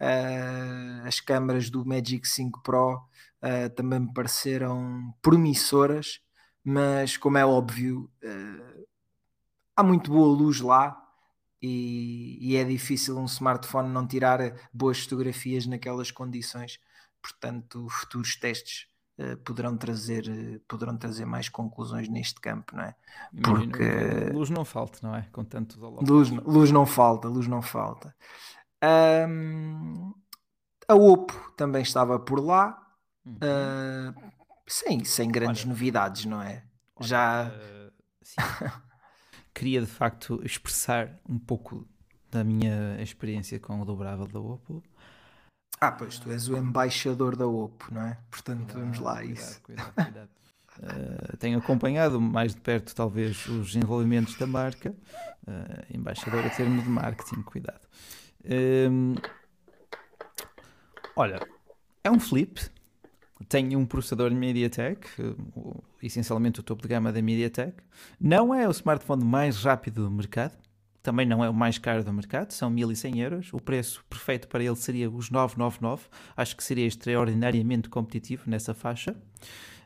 [0.00, 6.20] Uh, as câmaras do Magic 5 Pro uh, também me pareceram promissoras,
[6.62, 8.86] mas como é óbvio, uh,
[9.74, 11.02] há muito boa luz lá
[11.62, 14.40] e, e, é difícil um smartphone não tirar
[14.72, 16.78] boas fotografias naquelas condições.
[17.22, 18.86] Portanto, futuros testes
[19.44, 22.94] poderão trazer uh, poderão trazer mais conclusões neste campo, não é?
[23.42, 25.22] Porque luz não falta, não é?
[25.32, 28.14] Com tanto luz, luz não falta, luz não falta.
[29.28, 30.12] Um,
[30.86, 32.78] a Oppo também estava por lá,
[33.24, 33.34] uhum.
[33.36, 34.32] uh,
[34.66, 36.62] sim, sem grandes olha, novidades, não é?
[36.96, 37.52] Olha, Já
[39.54, 41.88] queria de facto expressar um pouco
[42.30, 44.82] da minha experiência com o dobrável da Oppo
[45.80, 48.18] ah, pois tu és o embaixador da OPO, não é?
[48.30, 49.62] Portanto, vamos lá, cuidado, isso.
[49.62, 50.28] Cuidado, cuidado.
[50.78, 54.94] Uh, tenho acompanhado mais de perto, talvez, os desenvolvimentos da marca.
[55.46, 57.80] Uh, embaixador a termo de marketing, cuidado.
[61.14, 61.40] Olha,
[62.04, 62.60] é um flip.
[63.48, 65.08] Tem um processador MediaTek,
[66.02, 67.82] essencialmente o topo de gama da MediaTek.
[68.18, 70.56] Não é o smartphone mais rápido do mercado,
[71.06, 73.52] também não é o mais caro do mercado, são 1100 euros.
[73.52, 76.08] O preço perfeito para ele seria os 999.
[76.36, 79.12] Acho que seria extraordinariamente competitivo nessa faixa.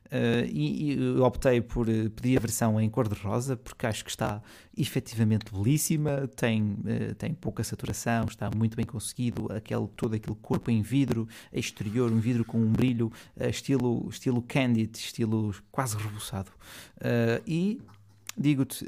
[0.07, 4.43] Uh, e, e, optei por uh, pedir a versão em cor-de-rosa porque acho que está
[4.77, 10.69] efetivamente belíssima, tem, uh, tem pouca saturação, está muito bem conseguido, aquele, todo aquele corpo
[10.69, 16.51] em vidro exterior, um vidro com um brilho estilo, estilo candid, estilo quase rebuçado.
[17.47, 17.81] e
[18.37, 18.85] digo-te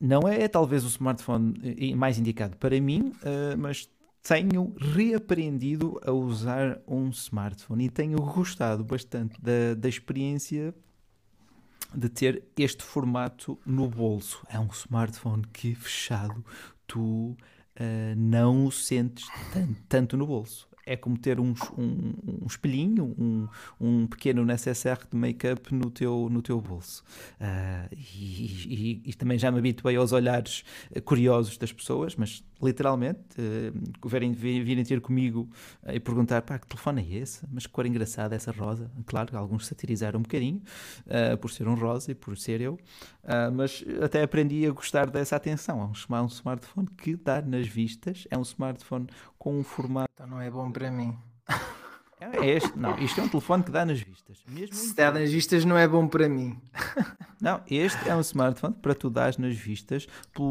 [0.00, 3.88] não é, é talvez o smartphone eh, mais indicado para mim, uh, mas
[4.22, 10.74] tenho reaprendido a usar um smartphone e tenho gostado bastante da, da experiência
[11.94, 14.44] de ter este formato no bolso.
[14.48, 16.44] É um smartphone que fechado
[16.86, 17.36] tu uh,
[18.16, 23.48] não o sentes tanto, tanto no bolso é como ter um, um, um espelhinho, um,
[23.80, 27.04] um pequeno necessaire de make-up no teu, no teu bolso.
[27.40, 30.64] Uh, e, e, e, também já me habituei aos olhares
[31.04, 35.48] curiosos das pessoas, mas literalmente, uh, virem, virem ter comigo
[35.82, 37.46] uh, e perguntar: pá, que telefone é esse?
[37.50, 38.90] Mas que cor engraçada essa rosa.
[39.06, 40.60] Claro, alguns satirizaram um bocadinho
[41.06, 42.78] uh, por ser um rosa e por ser eu,
[43.54, 45.80] mas até aprendi a gostar dessa atenção.
[45.80, 49.06] É é um smartphone que dá nas vistas, é um smartphone
[49.40, 50.10] com um formato.
[50.12, 51.16] Então não é bom para mim.
[52.20, 54.44] É este, não, isto é um telefone que dá nas vistas.
[54.46, 56.60] Mesmo Se dá nas vistas não é bom para mim.
[57.40, 60.50] Não, este é um smartphone para tu dar nas vistas pelo,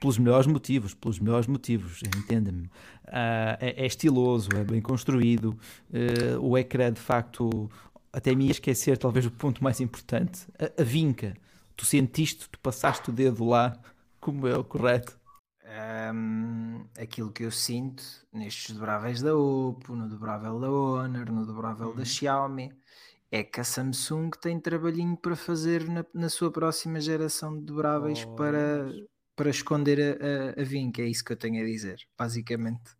[0.00, 2.64] pelos melhores motivos, pelos melhores motivos, entenda-me.
[2.64, 5.48] Uh, é, é, estiloso, é bem construído,
[5.90, 7.70] uh, o ecrã de facto,
[8.10, 11.34] até me ia esquecer talvez o ponto mais importante, a, a vinca.
[11.76, 13.76] Tu sentiste, tu passaste o dedo lá,
[14.18, 15.19] como é o correto?
[15.70, 18.02] Um, aquilo que eu sinto
[18.32, 21.94] nestes dobráveis da Oppo, no dobrável da Honor, no dobrável uhum.
[21.94, 22.72] da Xiaomi,
[23.30, 28.24] é que a Samsung tem trabalhinho para fazer na, na sua próxima geração de dobráveis
[28.26, 28.90] oh, para,
[29.36, 32.90] para esconder a, a, a vinca, é isso que eu tenho a dizer, basicamente.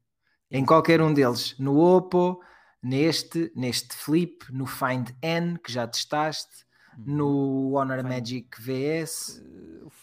[0.48, 2.40] Em qualquer um deles, no Oppo,
[2.80, 6.64] neste, neste Flip, no Find N, que já testaste,
[6.96, 7.16] uhum.
[7.16, 8.08] no Honor Find...
[8.08, 9.42] Magic VS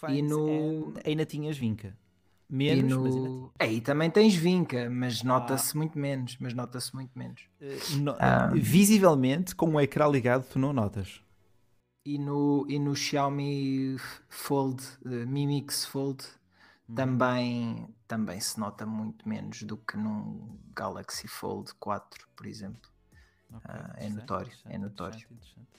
[0.03, 0.49] uh, e no.
[0.49, 1.97] N, ainda tinhas vinca.
[2.49, 3.41] Menos, no...
[3.59, 5.77] mas Aí também tens vinca, mas nota-se ah.
[5.77, 6.37] muito menos.
[6.39, 7.41] Mas nota-se muito menos.
[7.61, 8.15] Uh, no...
[8.19, 8.51] ah.
[8.53, 11.21] Visivelmente, com o ecrã ligado, tu não notas.
[12.05, 13.97] E no, e no Xiaomi
[14.29, 16.23] Fold, uh, Mi Mix Fold,
[16.89, 16.95] hum.
[16.95, 22.89] também, também se nota muito menos do que num Galaxy Fold 4, por exemplo.
[23.49, 25.19] Okay, uh, é notório, é notório.
[25.19, 25.77] Eh,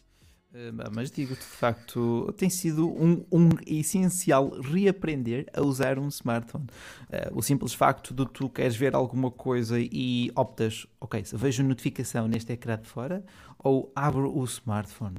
[0.92, 6.64] mas digo-te, de facto, tem sido um, um, essencial reaprender a usar um smartphone.
[7.04, 12.26] Uh, o simples facto de tu queres ver alguma coisa e optas, ok, vejo notificação
[12.26, 13.22] neste ecrã de fora
[13.58, 15.18] ou abro o smartphone.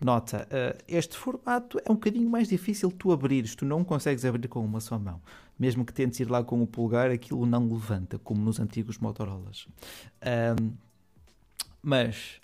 [0.00, 4.48] Nota, uh, este formato é um bocadinho mais difícil tu abrires, tu não consegues abrir
[4.48, 5.20] com uma só mão.
[5.58, 9.68] Mesmo que tentes ir lá com o polegar, aquilo não levanta, como nos antigos Motorolas.
[11.82, 12.39] Mas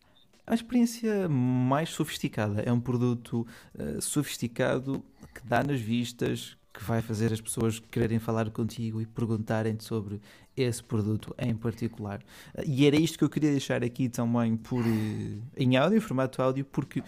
[0.46, 5.04] a experiência mais sofisticada é um produto uh, sofisticado
[5.34, 10.20] que dá nas vistas, que vai fazer as pessoas quererem falar contigo e perguntarem-te sobre
[10.56, 12.20] esse produto em particular.
[12.54, 16.00] Uh, e era isto que eu queria deixar aqui também por, uh, em áudio, em
[16.00, 17.02] formato áudio, porque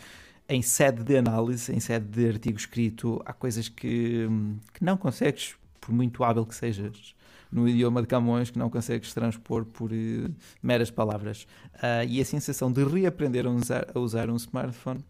[0.48, 4.26] em sede de análise, em sede de artigo escrito, há coisas que,
[4.72, 7.14] que não consegues, por muito hábil que sejas,
[7.50, 11.44] no idioma de Camões que não consegues transpor por uh, meras palavras.
[11.74, 15.04] Uh, e a sensação de reaprender a usar, a usar um smartphone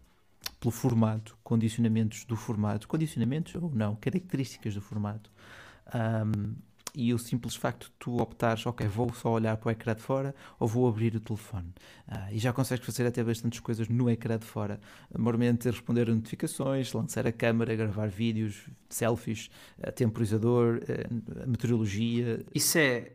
[0.59, 5.31] pelo formato, condicionamentos do formato, condicionamentos ou não, características do formato.
[5.93, 6.55] Um,
[6.93, 10.01] e o simples facto de tu optares, ok, vou só olhar para o ecrã de
[10.01, 11.73] fora ou vou abrir o telefone.
[12.07, 14.79] Ah, e já consegues fazer até bastantes coisas no ecrã de fora.
[15.11, 19.49] Normalmente responder a notificações, lançar a câmera, gravar vídeos, selfies,
[19.95, 20.81] temporizador,
[21.43, 22.45] a meteorologia.
[22.53, 23.11] Isso é,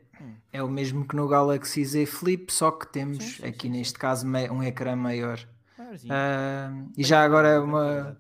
[0.52, 3.70] é o mesmo que no Galaxy Z Flip, só que temos sim, sim, aqui sim,
[3.70, 5.38] neste caso um ecrã maior.
[6.08, 8.16] Ah, e já agora uma,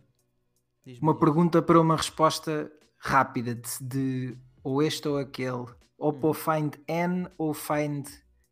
[1.00, 5.66] uma pergunta para uma resposta rápida de, de ou este ou aquele,
[5.98, 6.34] Oppo hum.
[6.34, 8.06] Find N ou Find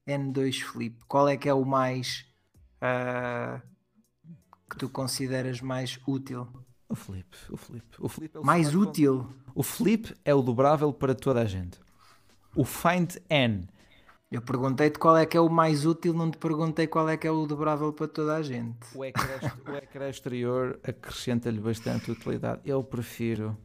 [0.06, 2.26] N2 Flip, qual é que é o mais
[2.82, 3.60] uh,
[4.70, 6.46] que tu consideras mais útil?
[6.88, 9.26] O Flip, o Flip, o Flip é o mais útil.
[9.54, 11.80] O Flip é o dobrável para toda a gente.
[12.54, 13.66] O Find N.
[14.30, 17.26] Eu perguntei-te qual é que é o mais útil, não te perguntei qual é que
[17.26, 18.78] é o dobrável para toda a gente.
[18.94, 22.62] O ecrã, o ecrã exterior acrescenta-lhe bastante utilidade.
[22.64, 23.56] Eu prefiro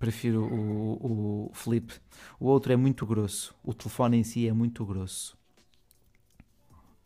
[0.00, 1.92] prefiro o, o Flip.
[2.40, 3.54] O outro é muito grosso.
[3.62, 5.38] O telefone em si é muito grosso.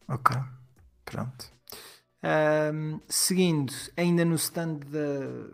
[0.08, 0.36] Ok,
[1.04, 1.52] pronto.
[2.22, 5.50] Um, seguindo, ainda no stand da,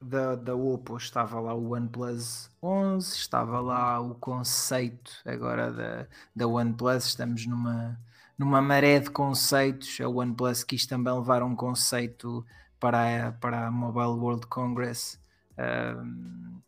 [0.00, 6.46] da, da Oppo estava lá o OnePlus 11, estava lá o conceito agora da, da
[6.46, 7.06] OnePlus.
[7.06, 7.98] Estamos numa,
[8.36, 9.98] numa maré de conceitos.
[10.02, 12.44] A OnePlus quis também levar um conceito
[12.78, 15.18] para a, para a Mobile World Congress
[15.58, 16.60] um,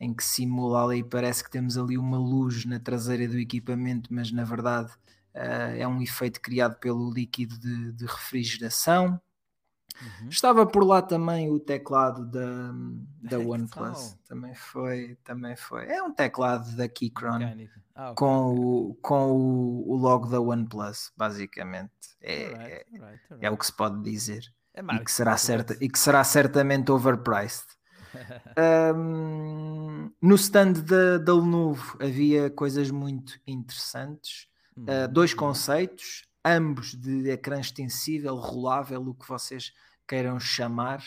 [0.00, 4.32] em que simula ali, parece que temos ali uma luz na traseira do equipamento, mas
[4.32, 4.90] na verdade
[5.34, 9.20] uh, é um efeito criado pelo líquido de, de refrigeração.
[10.00, 10.28] Uhum.
[10.28, 12.72] Estava por lá também o teclado da,
[13.22, 14.16] da OnePlus.
[14.26, 15.86] Também foi, também foi.
[15.88, 18.14] É um teclado da Keychron ah, okay.
[18.14, 21.92] com, o, com o, o, logo da OnePlus, basicamente.
[22.22, 23.44] É, right, right, right.
[23.44, 24.42] é o que se pode dizer.
[24.72, 27.66] É e, que será certa, e que será certamente overpriced
[28.96, 37.30] um, no stand da, da Lenovo havia coisas muito interessantes, uh, dois conceitos, ambos de
[37.30, 39.72] ecrã extensível, rolável, o que vocês
[40.06, 41.04] queiram chamar.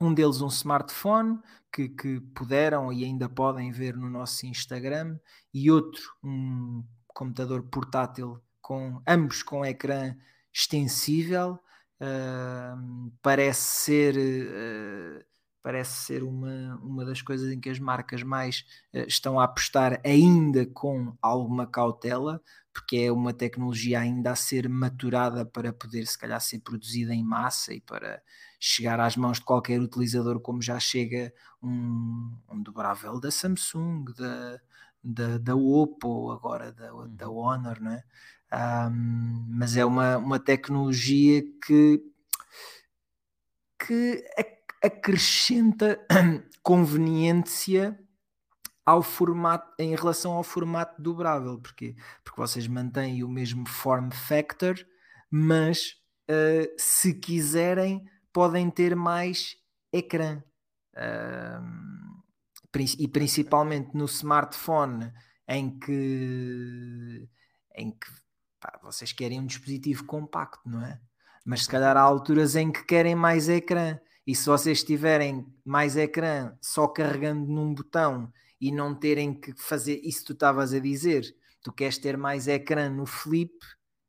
[0.00, 1.38] Um deles um smartphone
[1.72, 5.18] que, que puderam e ainda podem ver no nosso Instagram,
[5.52, 10.16] e outro um computador portátil com ambos com ecrã
[10.52, 11.58] extensível.
[12.00, 15.24] Uh, parece ser uh,
[15.64, 19.98] parece ser uma, uma das coisas em que as marcas mais uh, estão a apostar
[20.04, 22.38] ainda com alguma cautela,
[22.70, 27.24] porque é uma tecnologia ainda a ser maturada para poder, se calhar, ser produzida em
[27.24, 28.20] massa e para
[28.60, 34.60] chegar às mãos de qualquer utilizador, como já chega um, um dobrável da Samsung, da,
[35.02, 37.36] da, da Oppo, agora da, da uhum.
[37.38, 38.04] Honor, não é?
[38.52, 42.02] Um, mas é uma, uma tecnologia que,
[43.78, 44.22] que
[44.84, 45.98] acrescenta
[46.62, 47.98] conveniência
[48.84, 54.76] ao formato em relação ao formato dobrável, porque porque vocês mantêm o mesmo form factor,
[55.30, 55.94] mas
[56.30, 59.56] uh, se quiserem podem ter mais
[59.90, 60.42] ecrã.
[60.94, 61.94] Uh,
[62.98, 65.12] e principalmente no smartphone
[65.48, 67.28] em que
[67.76, 68.06] em que
[68.60, 71.00] pá, vocês querem um dispositivo compacto, não é?
[71.44, 75.96] Mas se calhar há alturas em que querem mais ecrã e se vocês tiverem mais
[75.96, 80.78] ecrã só carregando num botão e não terem que fazer isso que tu estavas a
[80.78, 83.52] dizer, tu queres ter mais ecrã no flip,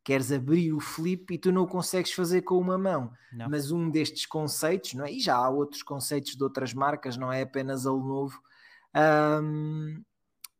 [0.03, 3.11] queres abrir o flip e tu não consegues fazer com uma mão.
[3.33, 3.49] Não.
[3.49, 5.11] Mas um destes conceitos, não é?
[5.11, 8.39] e já há outros conceitos de outras marcas, não é apenas a Lenovo.
[8.95, 10.01] Um,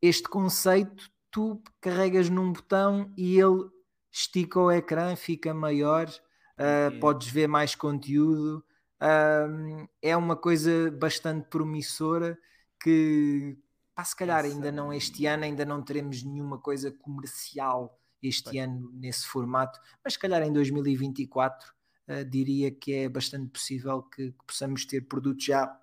[0.02, 3.70] este conceito, tu carregas num botão e ele
[4.12, 8.64] estica o ecrã, fica maior uh, podes ver mais conteúdo.
[9.00, 12.38] Uh, é uma coisa bastante promissora
[12.82, 13.56] que
[13.94, 18.60] pá, se calhar ainda não este ano, ainda não teremos nenhuma coisa comercial este Bem.
[18.60, 21.72] ano nesse formato, mas se calhar em 2024
[22.08, 25.78] uh, diria que é bastante possível que, que possamos ter produtos já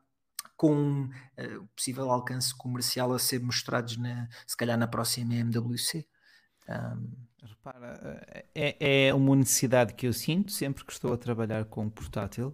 [0.55, 6.07] com uh, possível alcance comercial a ser mostrados na, se calhar na próxima MWC.
[6.69, 7.11] Um,
[7.45, 8.21] Repara,
[8.55, 12.53] é, é uma necessidade que eu sinto sempre que estou a trabalhar com um portátil,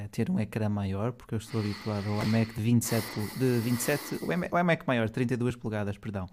[0.00, 4.24] é ter um ecrã maior, porque eu estou habituado ao iMac de 27, de 27
[4.24, 6.28] o, iMac, maior, 32 polegadas, perdão,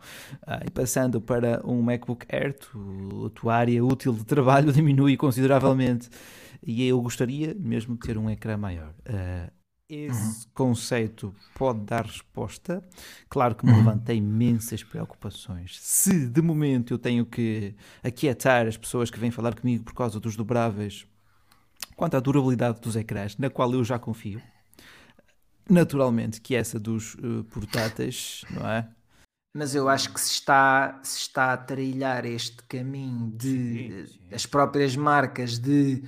[0.46, 5.18] ah, e passando para um MacBook Air, tu, a tua área útil de trabalho diminui
[5.18, 6.10] consideravelmente,
[6.62, 8.94] e eu gostaria mesmo de ter um ecrã maior.
[9.90, 10.52] Uh, esse uhum.
[10.54, 12.84] conceito pode dar resposta.
[13.30, 13.78] Claro que me uhum.
[13.78, 15.80] levanta imensas preocupações.
[15.80, 20.20] Se de momento eu tenho que aquietar as pessoas que vêm falar comigo por causa
[20.20, 21.06] dos dobráveis,
[21.96, 24.42] quanto à durabilidade dos ecrãs, na qual eu já confio,
[25.70, 28.88] naturalmente que essa dos uh, portáteis, não é?
[29.58, 34.36] Mas eu acho que se está, se está a trilhar este caminho de sim, sim.
[34.36, 36.04] as próprias marcas de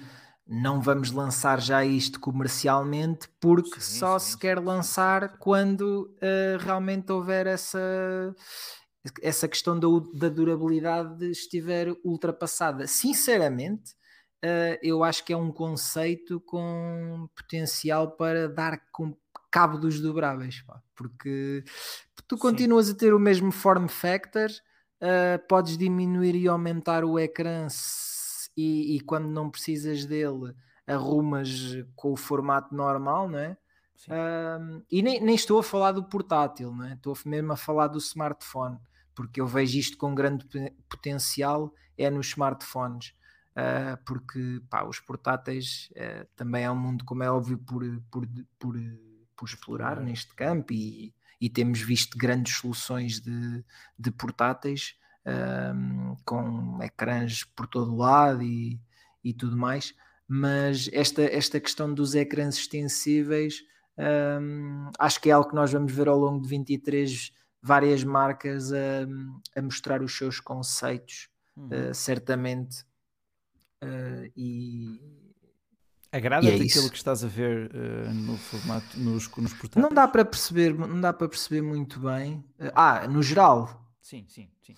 [0.48, 6.58] não vamos lançar já isto comercialmente porque sim, só sim, se quer lançar quando uh,
[6.60, 8.34] realmente houver essa,
[9.22, 12.88] essa questão da, da durabilidade estiver ultrapassada.
[12.88, 13.91] Sinceramente,
[14.43, 18.80] uh, eu acho que é um conceito com potencial para dar
[19.52, 21.64] cabo dos dobráveis, pá, porque
[22.28, 24.50] tu continuas a ter o mesmo form factor,
[25.02, 27.68] uh, podes diminuir e aumentar o ecrã
[28.58, 30.53] e, e, quando não precisas dele
[30.88, 33.58] arrumas com o formato normal, não é?
[34.10, 36.93] Um, e nem, nem, estou a falar do portátil, não é?
[36.93, 38.78] estou mesmo a falar do smartphone,
[39.16, 40.45] porque eu vejo isto com grande
[40.88, 43.16] potencial é nos smartphones,
[43.53, 48.28] uh, porque pá, os portáteis uh, também é um mundo, como é óbvio, por, por,
[48.60, 48.76] por,
[49.36, 53.66] por explorar neste campo e, e, temos visto grandes soluções de,
[53.97, 54.95] de portáteis
[55.28, 58.80] um, com ecrãs por todo lado e,
[59.24, 59.94] e tudo mais,
[60.28, 63.64] mas esta, esta questão dos ecrãs extensíveis
[63.98, 68.72] um, acho que é algo que nós vamos ver ao longo de 23 várias marcas
[68.72, 69.08] a,
[69.56, 72.86] a mostrar os seus conceitos, uh, certamente.
[73.84, 75.02] Uh, e
[76.12, 79.84] Agrada-te é aquilo que estás a ver uh, no formato nos, nos portáteis?
[79.84, 82.46] Não dá para perceber, não dá para perceber muito bem.
[82.76, 83.84] ah, no geral.
[84.00, 84.76] Sim, sim, sim.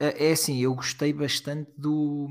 [0.00, 2.28] É, é assim, eu gostei bastante do,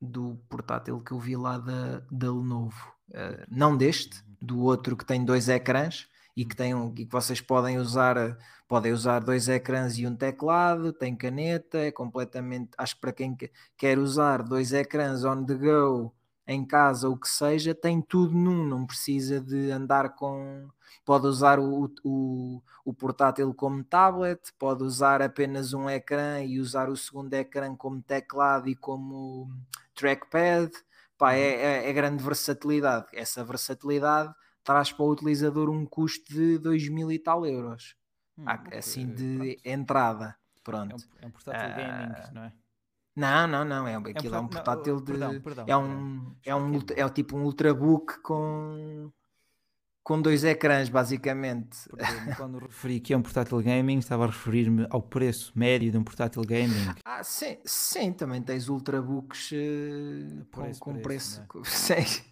[0.00, 2.92] do portátil que eu vi lá da, da Lenovo.
[3.10, 7.12] Uh, não deste, do outro que tem dois ecrãs e que, tem um, e que
[7.12, 8.16] vocês podem usar,
[8.68, 13.36] podem usar dois ecrãs e um teclado, tem caneta, é completamente, acho que para quem
[13.76, 16.12] quer usar dois ecrãs on the go
[16.46, 20.68] em casa, o que seja, tem tudo num, não precisa de andar com.
[21.04, 26.88] Pode usar o, o, o portátil como tablet, pode usar apenas um ecrã e usar
[26.88, 29.50] o segundo ecrã como teclado e como
[29.94, 30.70] trackpad.
[31.16, 31.60] Pá, é, uhum.
[31.60, 33.06] é, é grande versatilidade.
[33.12, 34.34] Essa versatilidade
[34.64, 37.96] traz para o utilizador um custo de 2 mil e tal euros.
[38.36, 38.44] Hum,
[38.76, 39.60] assim de pronto.
[39.64, 40.36] entrada.
[40.64, 40.92] Pronto.
[40.92, 42.52] É um, é um portátil uh, gaming, não é?
[43.14, 43.86] Não, não, não.
[43.86, 45.12] É, aquilo é um, portátil de.
[45.12, 49.12] Perdão, perdão, é um, é um, é tipo um ultrabook com
[50.04, 51.88] com dois ecrãs, basicamente.
[52.36, 56.04] quando referi que é um portátil gaming, estava a referir-me ao preço médio de um
[56.04, 56.94] portátil gaming.
[57.02, 61.40] Ah, sim, sim também tens ultrabooks uh, com, com preço.
[61.40, 61.64] É?
[61.64, 62.22] Sim.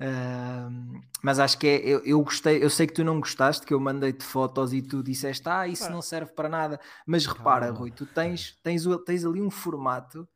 [0.00, 3.72] Uh, mas acho que é, eu, eu, gostei, eu sei que tu não gostaste, que
[3.72, 6.80] eu mandei-te fotos e tu disseste, ah, isso não serve para nada.
[7.06, 7.78] Mas repara, Calma.
[7.78, 10.28] Rui, tu tens, tens, tens ali um formato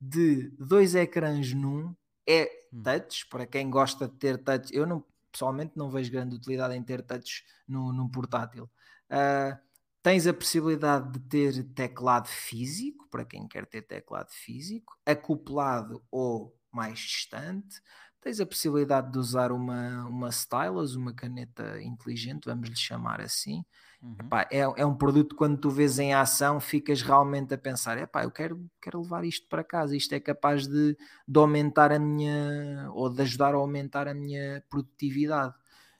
[0.00, 1.92] de dois ecrãs num,
[2.28, 2.82] é hum.
[2.84, 5.02] touch, para quem gosta de ter touch, eu não
[5.38, 8.68] pessoalmente não vejo grande utilidade em ter touch no, num portátil.
[9.08, 9.56] Uh,
[10.02, 16.56] tens a possibilidade de ter teclado físico, para quem quer ter teclado físico, acoplado ou
[16.72, 17.80] mais distante
[18.20, 23.64] tens a possibilidade de usar uma, uma stylus, uma caneta inteligente, vamos lhe chamar assim.
[24.00, 24.14] Uhum.
[24.20, 27.98] Epá, é, é um produto que quando tu vês em ação ficas realmente a pensar,
[27.98, 30.96] epá, eu quero, quero levar isto para casa, isto é capaz de,
[31.26, 35.54] de aumentar a minha, ou de ajudar a aumentar a minha produtividade.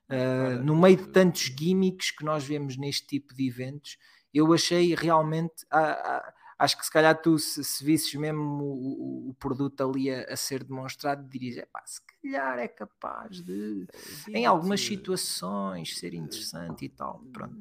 [0.09, 3.99] Uh, no meio de tantos gimmicks que nós vemos neste tipo de eventos,
[4.33, 5.67] eu achei realmente...
[5.71, 10.13] A, acho que se calhar tu, se, se visses mesmo o, o, o produto ali
[10.13, 13.87] a, a, ser demonstrado, dirias: é pá, se calhar é capaz de,
[14.29, 17.23] em algumas situações, ser interessante e tal.
[17.33, 17.57] Pronto.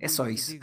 [0.00, 0.58] é só isso.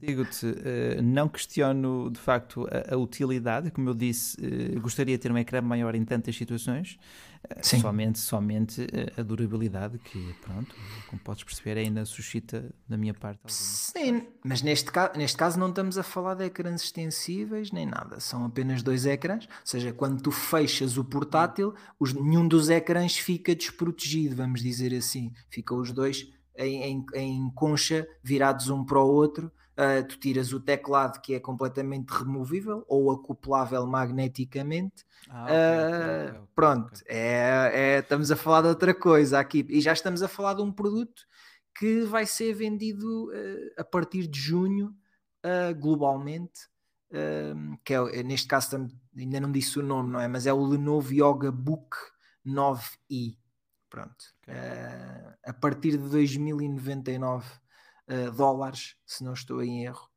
[0.00, 0.46] Digo-te,
[0.98, 5.30] uh, não questiono de facto a, a, utilidade, como eu disse, uh, gostaria de ter
[5.30, 6.98] um ecrã maior em tantas situações,
[7.44, 8.86] uh, somente, somente
[9.16, 10.74] a durabilidade, que pronto,
[11.08, 13.40] como podes perceber, ainda suscita da minha parte.
[13.46, 18.20] Sim, mas neste, ca neste caso não estamos a falar de ecrãs extensíveis nem nada,
[18.20, 22.77] são apenas dois ecrãs, ou seja, quando tu fechas o portátil, os, nenhum dos ecrãs
[23.18, 26.26] fica desprotegido, vamos dizer assim, ficam os dois
[26.58, 29.50] em, em, em concha virados um para o outro.
[29.78, 35.04] Uh, tu tiras o teclado que é completamente removível ou acoplável magneticamente.
[35.28, 39.64] Ah, okay, uh, okay, okay, pronto, é, é, estamos a falar de outra coisa aqui
[39.68, 41.22] e já estamos a falar de um produto
[41.78, 44.92] que vai ser vendido uh, a partir de junho
[45.80, 46.68] globalmente
[47.84, 50.28] que é, neste caso ainda não disse o nome, não é?
[50.28, 51.96] Mas é o Lenovo Yoga Book
[52.48, 53.36] 9i.
[53.90, 54.24] Pronto.
[54.42, 54.54] Okay.
[54.54, 57.50] Uh, a partir de 2099 uh,
[58.08, 60.08] ah, dólares, se não estou em erro.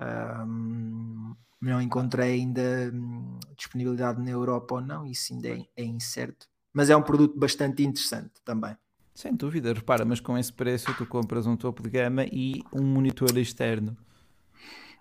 [0.00, 6.48] Um, não encontrei ainda um, disponibilidade na Europa ou não, isso ainda é, é incerto.
[6.72, 8.76] Mas é um produto bastante interessante também.
[9.14, 12.82] Sem dúvida, repara, mas com esse preço tu compras um topo de gama e um
[12.82, 13.96] monitor externo.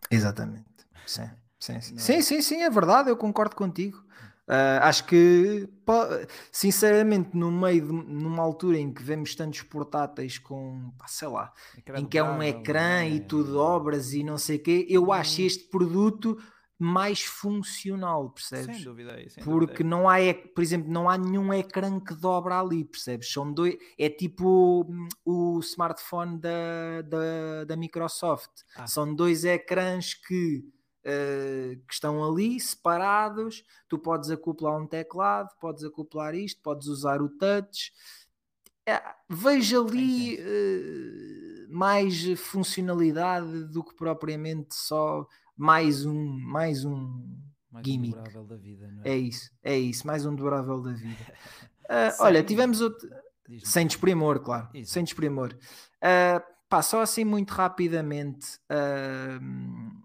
[0.09, 0.65] Exatamente.
[1.05, 1.97] Sim, sim, sim.
[1.97, 4.03] sim, sim, sim, é verdade, eu concordo contigo.
[4.51, 5.69] Uh, acho que,
[6.51, 11.53] sinceramente, no meio de numa altura em que vemos tantos portáteis com, pá, sei lá,
[11.95, 13.11] em que é um ecrã é?
[13.11, 15.13] e tudo obras e não sei o quê, eu hum.
[15.13, 16.37] acho este produto
[16.77, 18.75] mais funcional, percebes?
[18.75, 19.89] Sem dúvida, sem Porque dúvida.
[19.89, 20.17] não há,
[20.53, 23.31] por exemplo, não há nenhum ecrã que dobra ali, percebes?
[23.31, 28.49] São dois, é tipo hum, o smartphone da, da, da Microsoft.
[28.75, 28.85] Ah.
[28.85, 30.61] São dois ecrãs que
[31.05, 33.63] uh, que estão ali separados.
[33.87, 37.91] Tu podes acoplar um teclado, podes acoplar isto, podes usar o touch.
[38.85, 47.37] É, vejo ali uh, mais funcionalidade do que propriamente só mais um mais um
[47.71, 48.17] mais gimmick.
[48.35, 49.11] Um da vida, é?
[49.11, 51.17] é isso, é isso, mais um dobrável da vida.
[51.91, 53.09] Uh, olha, tivemos outro.
[53.65, 54.69] Sem desprimor, claro.
[54.73, 54.93] Isso.
[54.93, 55.53] Sem desprimor.
[55.97, 58.57] Uh, pá, só assim muito rapidamente.
[58.71, 60.01] Uh,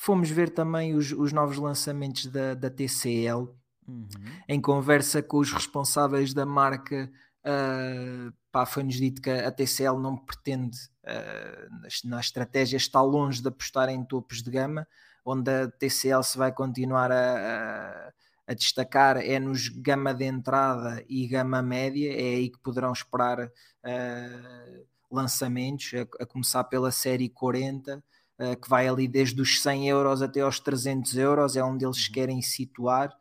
[0.00, 3.54] fomos ver também os, os novos lançamentos da, da TCL,
[3.86, 4.08] uhum.
[4.48, 7.12] em conversa com os responsáveis da marca.
[7.44, 8.32] Uh,
[8.66, 14.02] foi-nos dito que a TCL não pretende, uh, na estratégia, está longe de apostar em
[14.02, 14.88] topos de gama,
[15.22, 18.12] onde a TCL se vai continuar a, a,
[18.48, 23.38] a destacar é nos gama de entrada e gama média, é aí que poderão esperar
[23.44, 28.02] uh, lançamentos, a, a, começar pela série 40
[28.40, 32.06] uh, que vai ali desde os 100 euros até aos 300 euros, é onde eles
[32.06, 32.12] uhum.
[32.12, 33.14] querem situar.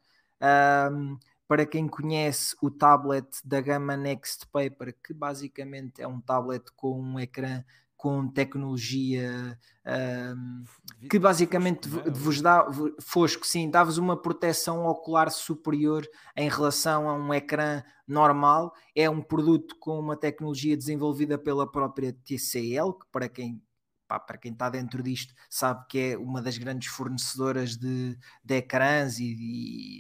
[0.92, 1.18] Um,
[1.48, 7.00] para quem conhece o tablet da gama Next Paper, que basicamente é um tablet com
[7.00, 7.64] um ecrã
[8.00, 10.64] com tecnologia um,
[11.10, 12.10] que basicamente é?
[12.10, 12.66] vos dá
[13.02, 18.74] fosco, sim, dá-vos uma proteção ocular superior em relação a um ecrã normal.
[18.96, 23.62] É um produto com uma tecnologia desenvolvida pela própria TCL, que para quem
[24.10, 28.56] pá, para quem está dentro disto, sabe que é uma das grandes fornecedoras de, de
[28.56, 29.36] ecrãs e,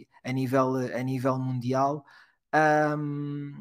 [0.03, 2.03] e, a, nível, a nível mundial.
[2.97, 3.53] Um,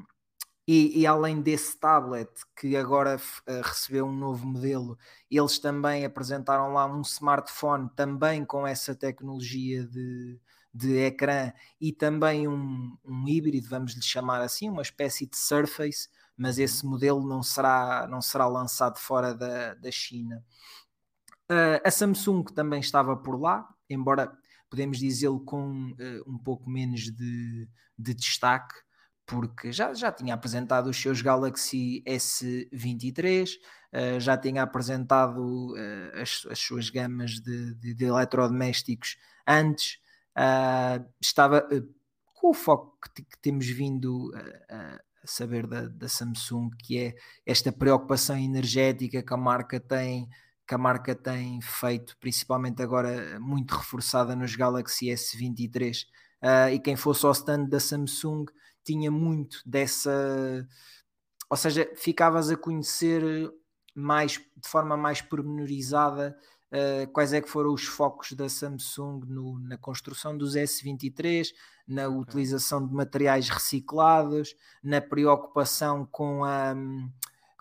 [0.66, 4.98] e, e, além desse tablet que agora uh, recebeu um novo modelo,
[5.30, 10.40] eles também apresentaram lá um smartphone também com essa tecnologia de,
[10.72, 16.08] de ecrã e também um, um híbrido, vamos lhe chamar assim, uma espécie de Surface,
[16.38, 20.42] mas esse modelo não será, não será lançado fora da, da China.
[21.50, 24.30] Uh, a Samsung também estava por lá, embora
[24.70, 27.68] podemos dizê-lo com uh, um pouco menos de,
[27.98, 28.74] de destaque,
[29.26, 33.58] porque já, já tinha apresentado os seus Galaxy S23, uh,
[33.90, 35.74] ah, já tinha apresentado
[36.14, 39.16] as, as, suas gamas de, de, de eletrodomésticos
[39.46, 39.98] antes,
[41.20, 41.66] estava
[42.34, 44.30] com o foco que, que temos vindo
[44.68, 45.00] a,
[45.30, 47.14] saber da, da Samsung, que é
[47.46, 50.28] esta preocupação energética que a marca tem
[50.66, 56.02] que a marca tem feito, principalmente agora muito reforçada nos Galaxy S23.
[56.02, 56.06] Uh,
[56.42, 58.44] ah, e quem fosse ao stand da Samsung
[58.84, 60.68] tinha muito dessa,
[61.48, 63.22] ou seja, ficavas a conhecer
[63.94, 66.36] mais de forma mais pormenorizada
[66.72, 71.48] uh, quais é que foram os focos da Samsung no, na construção dos S23,
[71.88, 76.74] na utilização de materiais reciclados, na preocupação com a,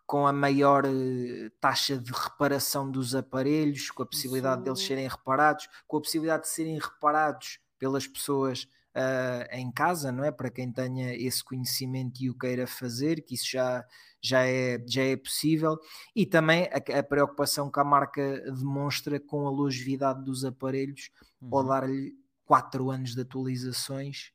[0.05, 4.63] com a maior eh, taxa de reparação dos aparelhos, com a possibilidade Isso...
[4.65, 8.67] deles serem reparados, com a possibilidade de serem reparados pelas pessoas
[8.97, 10.31] uh, em casa, não é?
[10.31, 13.85] Para quem tenha esse conhecimento e o queira fazer, que isso já,
[14.21, 15.77] já, é, já é possível,
[16.15, 21.11] e também a, a preocupação que a marca demonstra com a longevidade dos aparelhos,
[21.41, 21.55] uhum.
[21.55, 22.13] ao dar-lhe
[22.47, 24.31] 4 anos de atualizações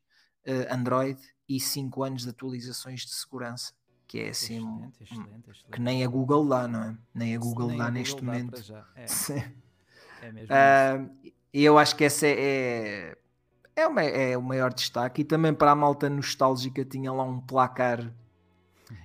[0.47, 3.73] uh, Android e 5 anos de atualizações de segurança
[4.13, 5.71] que é assim excelente, excelente, excelente.
[5.71, 6.97] que nem a Google dá, não é?
[7.15, 8.61] Nem a Google nem dá a neste Google momento.
[8.67, 9.05] Dá é.
[10.21, 10.53] é mesmo.
[10.53, 13.17] Uh, e eu acho que essa é, é,
[13.75, 15.21] é, uma, é o maior destaque.
[15.21, 18.13] E também para a malta nostálgica tinha lá um placar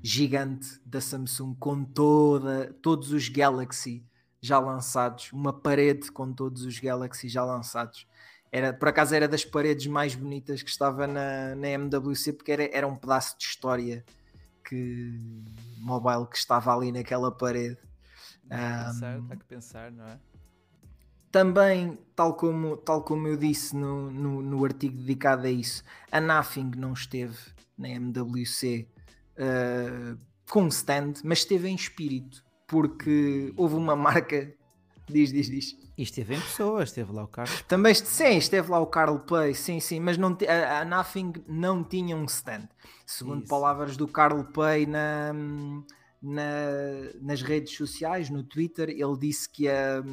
[0.03, 4.05] gigante da Samsung com toda, todos os Galaxy
[4.43, 8.07] já lançados, uma parede com todos os Galaxy já lançados.
[8.51, 12.71] Era, por acaso era das paredes mais bonitas que estava na, na MWC porque era,
[12.73, 14.05] era um pedaço de história
[14.65, 15.13] que
[15.79, 17.79] mobile que estava ali naquela parede.
[18.43, 20.19] Que, pensar, há que pensar, não é?
[21.31, 26.21] Também, tal como, tal como eu disse no, no, no artigo dedicado a isso, a
[26.21, 27.37] Nothing não esteve
[27.77, 28.89] na MWC
[29.37, 30.19] uh,
[30.51, 34.55] com stand, mas esteve em espírito, porque houve uma marca.
[35.09, 35.77] Diz, diz, diz.
[35.97, 37.63] E esteve em pessoas, esteve lá o Carlos.
[37.63, 41.83] Também, sim, esteve lá o Carl Play, sim, sim, mas não, a, a Nothing não
[41.83, 42.69] tinha um stand.
[43.05, 43.49] Segundo Isso.
[43.49, 45.33] palavras do Carl Play na,
[46.23, 46.43] na,
[47.21, 50.05] nas redes sociais, no Twitter, ele disse que a,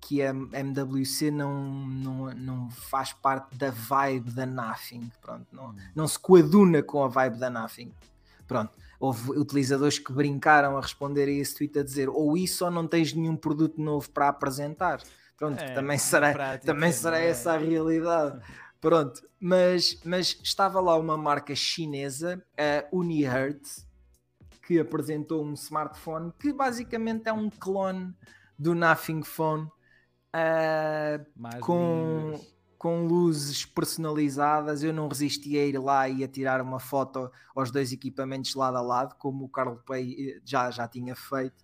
[0.00, 5.76] que a MWC não, não, não faz parte da vibe da Nothing, pronto, não, hum.
[5.94, 7.92] não se coaduna com a vibe da Nothing.
[8.46, 8.72] Pronto,
[9.02, 12.86] houve utilizadores que brincaram a responder a esse tweet a dizer ou isso ou não
[12.86, 15.02] tens nenhum produto novo para apresentar.
[15.36, 17.26] Pronto, é, também será, prática, também será é?
[17.26, 18.40] essa a realidade.
[18.80, 23.84] Pronto, mas, mas estava lá uma marca chinesa, a Unihertz,
[24.64, 28.14] que apresentou um smartphone que basicamente é um clone
[28.56, 29.64] do Nothing Phone
[30.32, 32.40] uh, com,
[32.82, 34.82] com luzes personalizadas.
[34.82, 38.76] Eu não resisti a ir lá e a tirar uma foto aos dois equipamentos lado
[38.76, 41.62] a lado, como o Carl Pay eh, já, já tinha feito.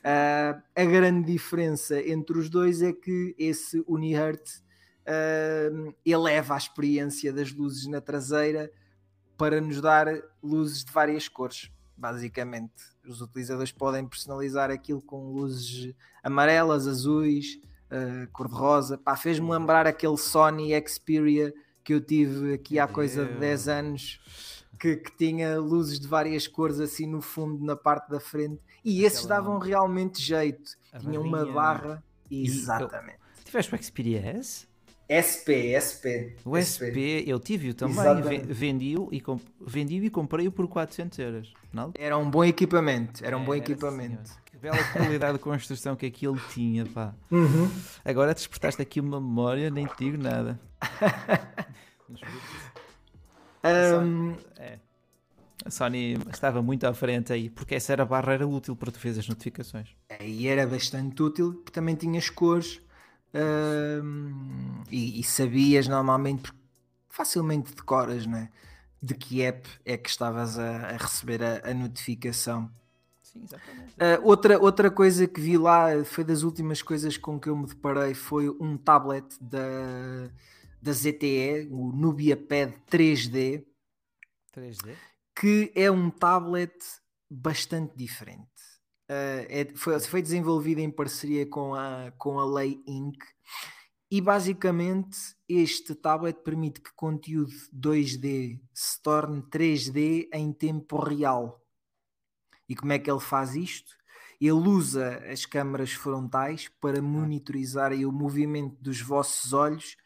[0.00, 4.62] Uh, a grande diferença entre os dois é que esse Unihertz
[5.06, 8.70] uh, eleva a experiência das luzes na traseira
[9.38, 10.06] para nos dar
[10.42, 11.70] luzes de várias cores.
[11.96, 12.74] Basicamente,
[13.08, 17.58] os utilizadores podem personalizar aquilo com luzes amarelas, azuis,
[17.90, 19.00] uh, cor-de-rosa.
[19.16, 21.52] Fez-me lembrar aquele Sony Xperia
[21.84, 24.20] que eu tive aqui há coisa de 10 anos.
[24.78, 29.02] Que, que, tinha luzes de várias cores assim no fundo, na parte da frente, e
[29.02, 30.70] esses davam realmente jeito.
[31.00, 32.00] Tinha uma barra.
[32.30, 33.18] Exatamente.
[33.44, 34.68] Tiveste o Xperia S?
[35.08, 36.36] SP, SP.
[36.44, 41.54] O SP, SP eu tive-o também, vendi-o e, comp vendi e comprei-o por 400 euros.
[41.72, 41.92] Não?
[41.94, 44.30] Era um bom equipamento, era um é, bom equipamento.
[44.60, 47.14] Bela qualidade de construção que aquilo tinha, pá.
[47.30, 47.70] Uhum.
[48.04, 50.60] Agora despertaste aqui uma memória, nem te digo nada.
[54.02, 54.34] um...
[54.56, 54.78] é.
[55.64, 58.92] A Sony estava muito à frente aí, porque essa era a barra era útil para
[58.92, 59.88] tu fazer as notificações.
[60.20, 62.80] E era bastante útil, porque também tinhas cores
[64.90, 66.52] e, e, sabias normalmente,
[67.08, 68.48] facilmente decoras, né?
[69.00, 72.70] De que app é que estavas a, a receber a, a, notificação.
[73.38, 73.92] Sim, exatamente.
[73.94, 77.66] Uh, outra, outra coisa que vi lá foi das últimas coisas com que eu me
[77.66, 80.30] deparei foi um tablet da,
[80.80, 83.64] da ZTE, o Nubia Pad 3D.
[84.54, 84.94] 3D?
[85.34, 86.74] Que é um tablet
[87.30, 88.48] bastante diferente.
[89.10, 93.16] Uh, é, foi, foi desenvolvido em parceria com a, com a Lei Inc.
[94.10, 101.62] E basicamente este tablet permite que conteúdo 2D se torne 3D em tempo real.
[102.68, 103.96] E como é que ele faz isto?
[104.40, 109.96] Ele usa as câmaras frontais para monitorizar o movimento dos vossos olhos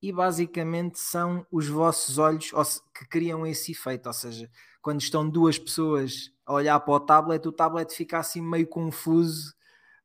[0.00, 2.52] e basicamente são os vossos olhos
[2.94, 4.06] que criam esse efeito.
[4.06, 4.50] Ou seja,
[4.80, 9.54] quando estão duas pessoas a olhar para o tablet, o tablet fica assim meio confuso.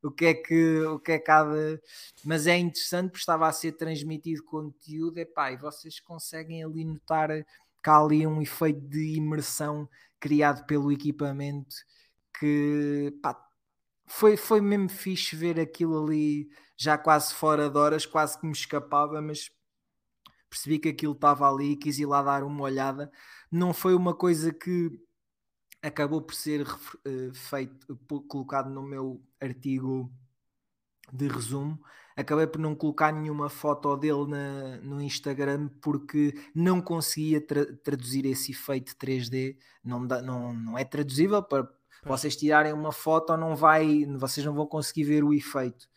[0.02, 1.82] O que é que, o que é cada.
[2.24, 7.30] Mas é interessante porque estava a ser transmitido conteúdo, epá, e vocês conseguem ali notar
[7.84, 9.90] que há ali um efeito de imersão
[10.20, 11.76] criado pelo equipamento
[12.40, 13.38] que pá,
[14.08, 18.54] foi, foi mesmo fixe ver aquilo ali já quase fora de horas, quase que me
[18.54, 19.52] escapava, mas
[20.50, 23.12] percebi que aquilo estava ali e quis ir lá dar uma olhada.
[23.52, 24.92] Não foi uma coisa que
[25.82, 30.12] acabou por ser uh, feito, colocado no meu artigo
[31.12, 31.80] de resumo.
[32.16, 38.26] Acabei por não colocar nenhuma foto dele na, no Instagram porque não conseguia tra traduzir
[38.26, 39.58] esse efeito 3D.
[39.84, 41.70] Não, dá, não, não é traduzível para
[42.04, 45.90] vocês tirarem uma foto, não vai, vocês não vão conseguir ver o efeito.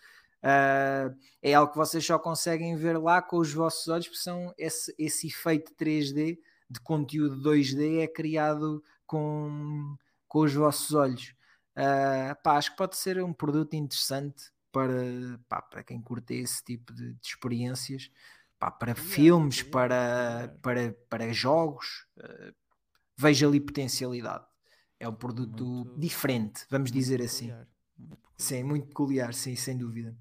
[0.42, 4.52] Uh, é algo que vocês só conseguem ver lá com os vossos olhos, porque são
[4.58, 6.38] esse, esse efeito 3D
[6.68, 9.96] de conteúdo 2D é criado com,
[10.26, 11.34] com os vossos olhos.
[11.76, 16.64] Uh, pá, acho que pode ser um produto interessante para, pá, para quem curte esse
[16.64, 18.10] tipo de, de experiências,
[18.58, 22.06] pá, para filmes, para, para, para jogos.
[22.18, 22.52] Uh,
[23.16, 24.44] vejo ali potencialidade.
[25.02, 27.52] É um produto muito, diferente, vamos dizer assim.
[27.98, 30.16] Muito sim, muito peculiar, sim, sem dúvida.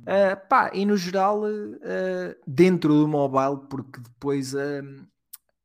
[0.00, 5.06] Uh, pá, e no geral, uh, dentro do mobile, porque depois uh,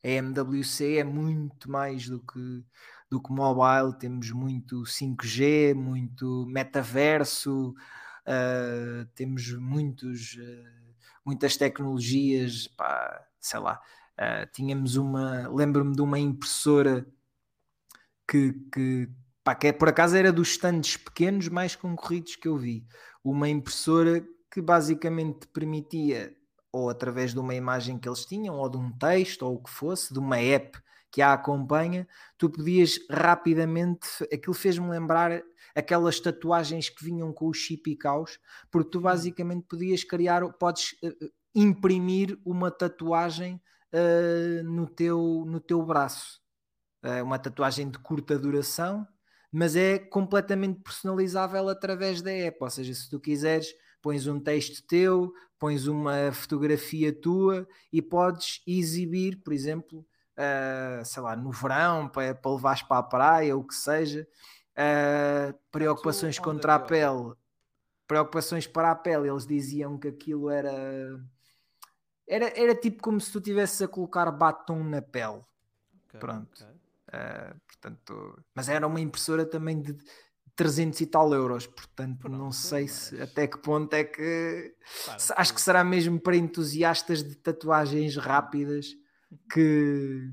[0.04, 2.64] a MWC é muito mais do que,
[3.10, 7.74] do que mobile, temos muito 5G, muito metaverso,
[9.16, 10.38] temos muitos,
[11.26, 13.82] muitas tecnologias, pá, sei lá.
[14.52, 17.08] tínhamos uma, lembro-me de uma impressora
[18.28, 19.10] que, que,
[19.44, 22.86] pá, que é, por acaso era dos stands pequenos mais concorridos que eu vi
[23.24, 26.34] uma impressora que basicamente permitia,
[26.72, 29.70] ou através de uma imagem que eles tinham, ou de um texto, ou o que
[29.70, 30.78] fosse, de uma app
[31.12, 32.08] que a acompanha,
[32.38, 34.08] tu podias rapidamente.
[34.32, 35.42] Aquilo fez-me lembrar
[35.74, 40.94] aquelas tatuagens que vinham com o chip e caos, porque tu basicamente podias criar, podes
[41.04, 43.62] uh, imprimir uma tatuagem
[43.94, 46.45] uh, no, teu, no teu braço.
[47.06, 49.08] Uh, uma tatuagem de curta duração
[49.58, 52.58] mas é completamente personalizável através da app.
[52.60, 58.62] Ou seja, se tu quiseres, pões um texto teu, pões uma fotografia tua e podes
[58.68, 60.06] exibir, por exemplo,
[60.38, 64.28] uh, sei lá, no verão, para, para levares para a praia, ou o que seja,
[64.74, 67.34] uh, preocupações contra a pele.
[68.06, 70.74] Preocupações para a pele, eles diziam que aquilo era.
[72.28, 75.42] Era, era tipo como se tu estivesse a colocar batom na pele.
[76.10, 76.62] Okay, Pronto.
[76.62, 76.75] Okay.
[77.10, 79.96] Uh, portanto, mas era uma impressora também de
[80.56, 82.92] 300 e tal euros, portanto Pronto, não sei mas...
[82.92, 88.16] se até que ponto é que claro, acho que será mesmo para entusiastas de tatuagens
[88.16, 88.88] rápidas
[89.54, 90.30] que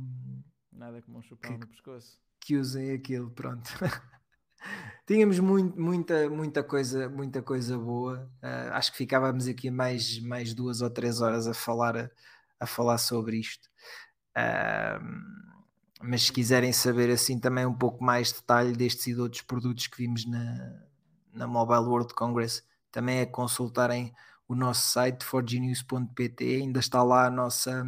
[0.72, 3.70] nada como um chupão que, no pescoço que usem aquilo, pronto.
[5.06, 8.30] Tínhamos muito, muita, muita coisa, muita coisa boa.
[8.42, 12.10] Uh, acho que ficávamos aqui mais, mais duas ou três horas a falar, a,
[12.60, 13.68] a falar sobre isto.
[14.36, 15.61] Uh,
[16.02, 19.86] mas se quiserem saber assim também um pouco mais detalhe destes e de outros produtos
[19.86, 20.82] que vimos na,
[21.32, 24.12] na Mobile World Congress, também é consultarem
[24.46, 27.86] o nosso site forgenews.pt, ainda está lá a nossa,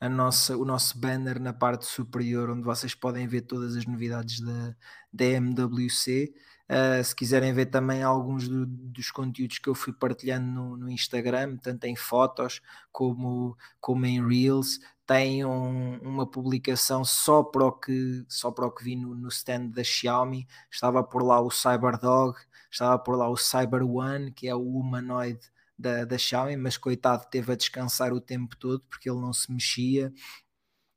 [0.00, 4.40] a nossa, o nosso banner na parte superior, onde vocês podem ver todas as novidades
[4.40, 4.74] da,
[5.12, 6.32] da MWC.
[6.70, 10.88] Uh, se quiserem ver também alguns do, dos conteúdos que eu fui partilhando no, no,
[10.88, 12.62] Instagram, tanto em fotos
[12.92, 14.78] como, como em Reels,
[15.10, 19.26] tem um, uma publicação só para o que, só para o que vi no, no
[19.26, 20.46] stand da Xiaomi.
[20.70, 22.38] Estava por lá o CyberDog,
[22.70, 27.26] estava por lá o Cyber One, que é o humanoide da, da Xiaomi, mas coitado,
[27.28, 30.12] teve a descansar o tempo todo porque ele não se mexia.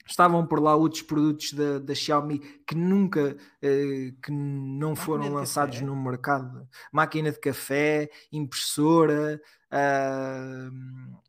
[0.05, 2.37] Estavam por lá outros produtos da, da Xiaomi
[2.67, 5.87] que nunca, eh, que não Máquina foram lançados café.
[5.87, 6.69] no mercado.
[6.91, 9.41] Máquina de café, impressora,
[9.71, 11.19] uh,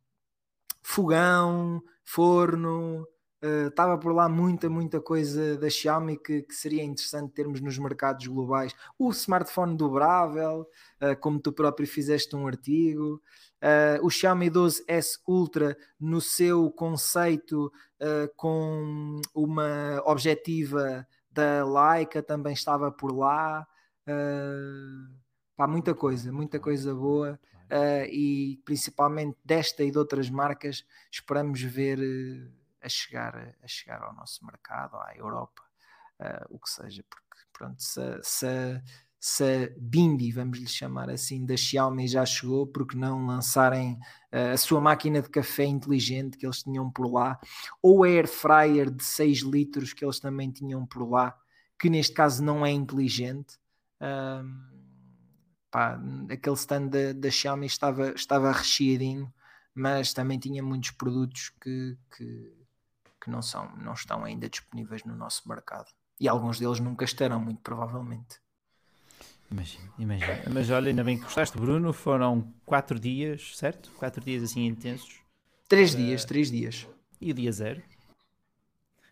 [0.83, 3.07] fogão, forno,
[3.69, 7.79] estava uh, por lá muita, muita coisa da Xiaomi que, que, seria interessante termos nos
[7.79, 8.75] mercados globais.
[8.99, 10.67] O smartphone dobrável,
[11.03, 13.21] uh, como tu próprio fizeste um artigo,
[13.63, 17.71] uh, o Xiaomi 12S Ultra no seu conceito
[18.37, 23.67] com uma objetiva da Leica também estava por lá.
[25.57, 27.41] pá, muita coisa, muita coisa boa
[27.75, 34.03] uh, e principalmente desta e de outras marcas esperamos ver uh, a, chegar, a chegar
[34.03, 35.63] ao nosso mercado, à Europa,
[36.21, 38.83] uh, o que seja, porque pronto, se, se,
[39.19, 43.99] se a Bindi, vamos lhe chamar assim, da Xiaomi já chegou, porque não lançarem
[44.33, 47.39] a sua máquina de café inteligente que eles tinham por lá,
[47.81, 51.39] ou a Air Fryer de 6 litros que eles também tinham por lá,
[51.79, 53.57] que neste caso não é inteligente.
[54.01, 54.74] Um,
[55.75, 55.99] pá,
[56.31, 59.35] aquele stand da, da Xiaomi estava, estava recheadinho,
[59.75, 62.53] mas também tinha muitos produtos que, que,
[63.21, 65.91] que não, são, não estão ainda disponíveis no nosso mercado.
[66.21, 68.39] E alguns deles nunca estarão, muito provavelmente.
[69.51, 70.43] Imagina, imagina.
[70.53, 71.93] Mas olha, ainda bem que gostaste, Bruno.
[71.93, 73.91] Foram quatro dias, certo?
[73.99, 75.21] Quatro dias assim intensos.
[75.69, 76.87] Três uh, dias, três dias.
[77.21, 77.83] E o dia zero?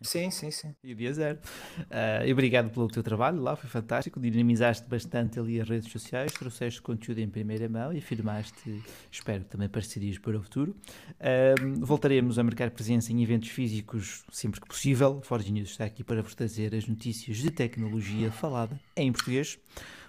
[0.03, 0.75] Sim, sim, sim.
[0.83, 1.39] E o dia zero.
[1.79, 4.19] Uh, obrigado pelo teu trabalho lá, foi fantástico.
[4.19, 9.69] Dinamizaste bastante ali as redes sociais, trouxeste conteúdo em primeira mão e afirmaste, espero, também
[9.69, 10.75] parcerias para o futuro.
[11.19, 15.21] Uh, voltaremos a marcar presença em eventos físicos sempre que possível.
[15.23, 19.57] Forge News está aqui para vos trazer as notícias de tecnologia falada em português.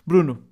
[0.07, 0.43] Bruno,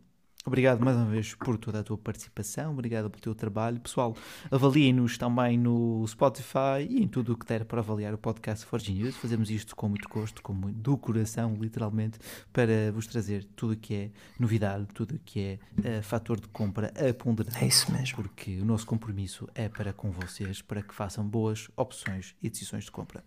[0.45, 3.79] Obrigado mais uma vez por toda a tua participação, obrigado pelo teu trabalho.
[3.81, 4.17] Pessoal,
[4.51, 8.93] avaliem-nos também no Spotify e em tudo o que der para avaliar o podcast Forge
[8.93, 9.17] News.
[9.17, 12.19] Fazemos isto com muito gosto, com muito do coração, literalmente,
[12.53, 16.49] para vos trazer tudo o que é novidade, tudo o que é uh, fator de
[16.49, 17.63] compra a ponderar.
[17.63, 18.17] É isso mesmo.
[18.17, 22.85] Porque o nosso compromisso é para com vocês, para que façam boas opções e decisões
[22.85, 23.23] de compra.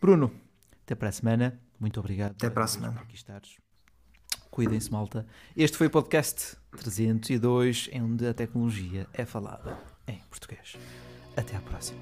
[0.00, 0.32] Bruno,
[0.82, 1.60] até para a semana.
[1.78, 2.32] Muito obrigado.
[2.32, 2.94] Até para a semana.
[2.94, 3.65] Por aqui estares.
[4.56, 5.26] Cuidem-se, malta.
[5.54, 9.78] Este foi o podcast 302, em onde a tecnologia é falada
[10.08, 10.78] em português.
[11.36, 12.00] Até à próxima.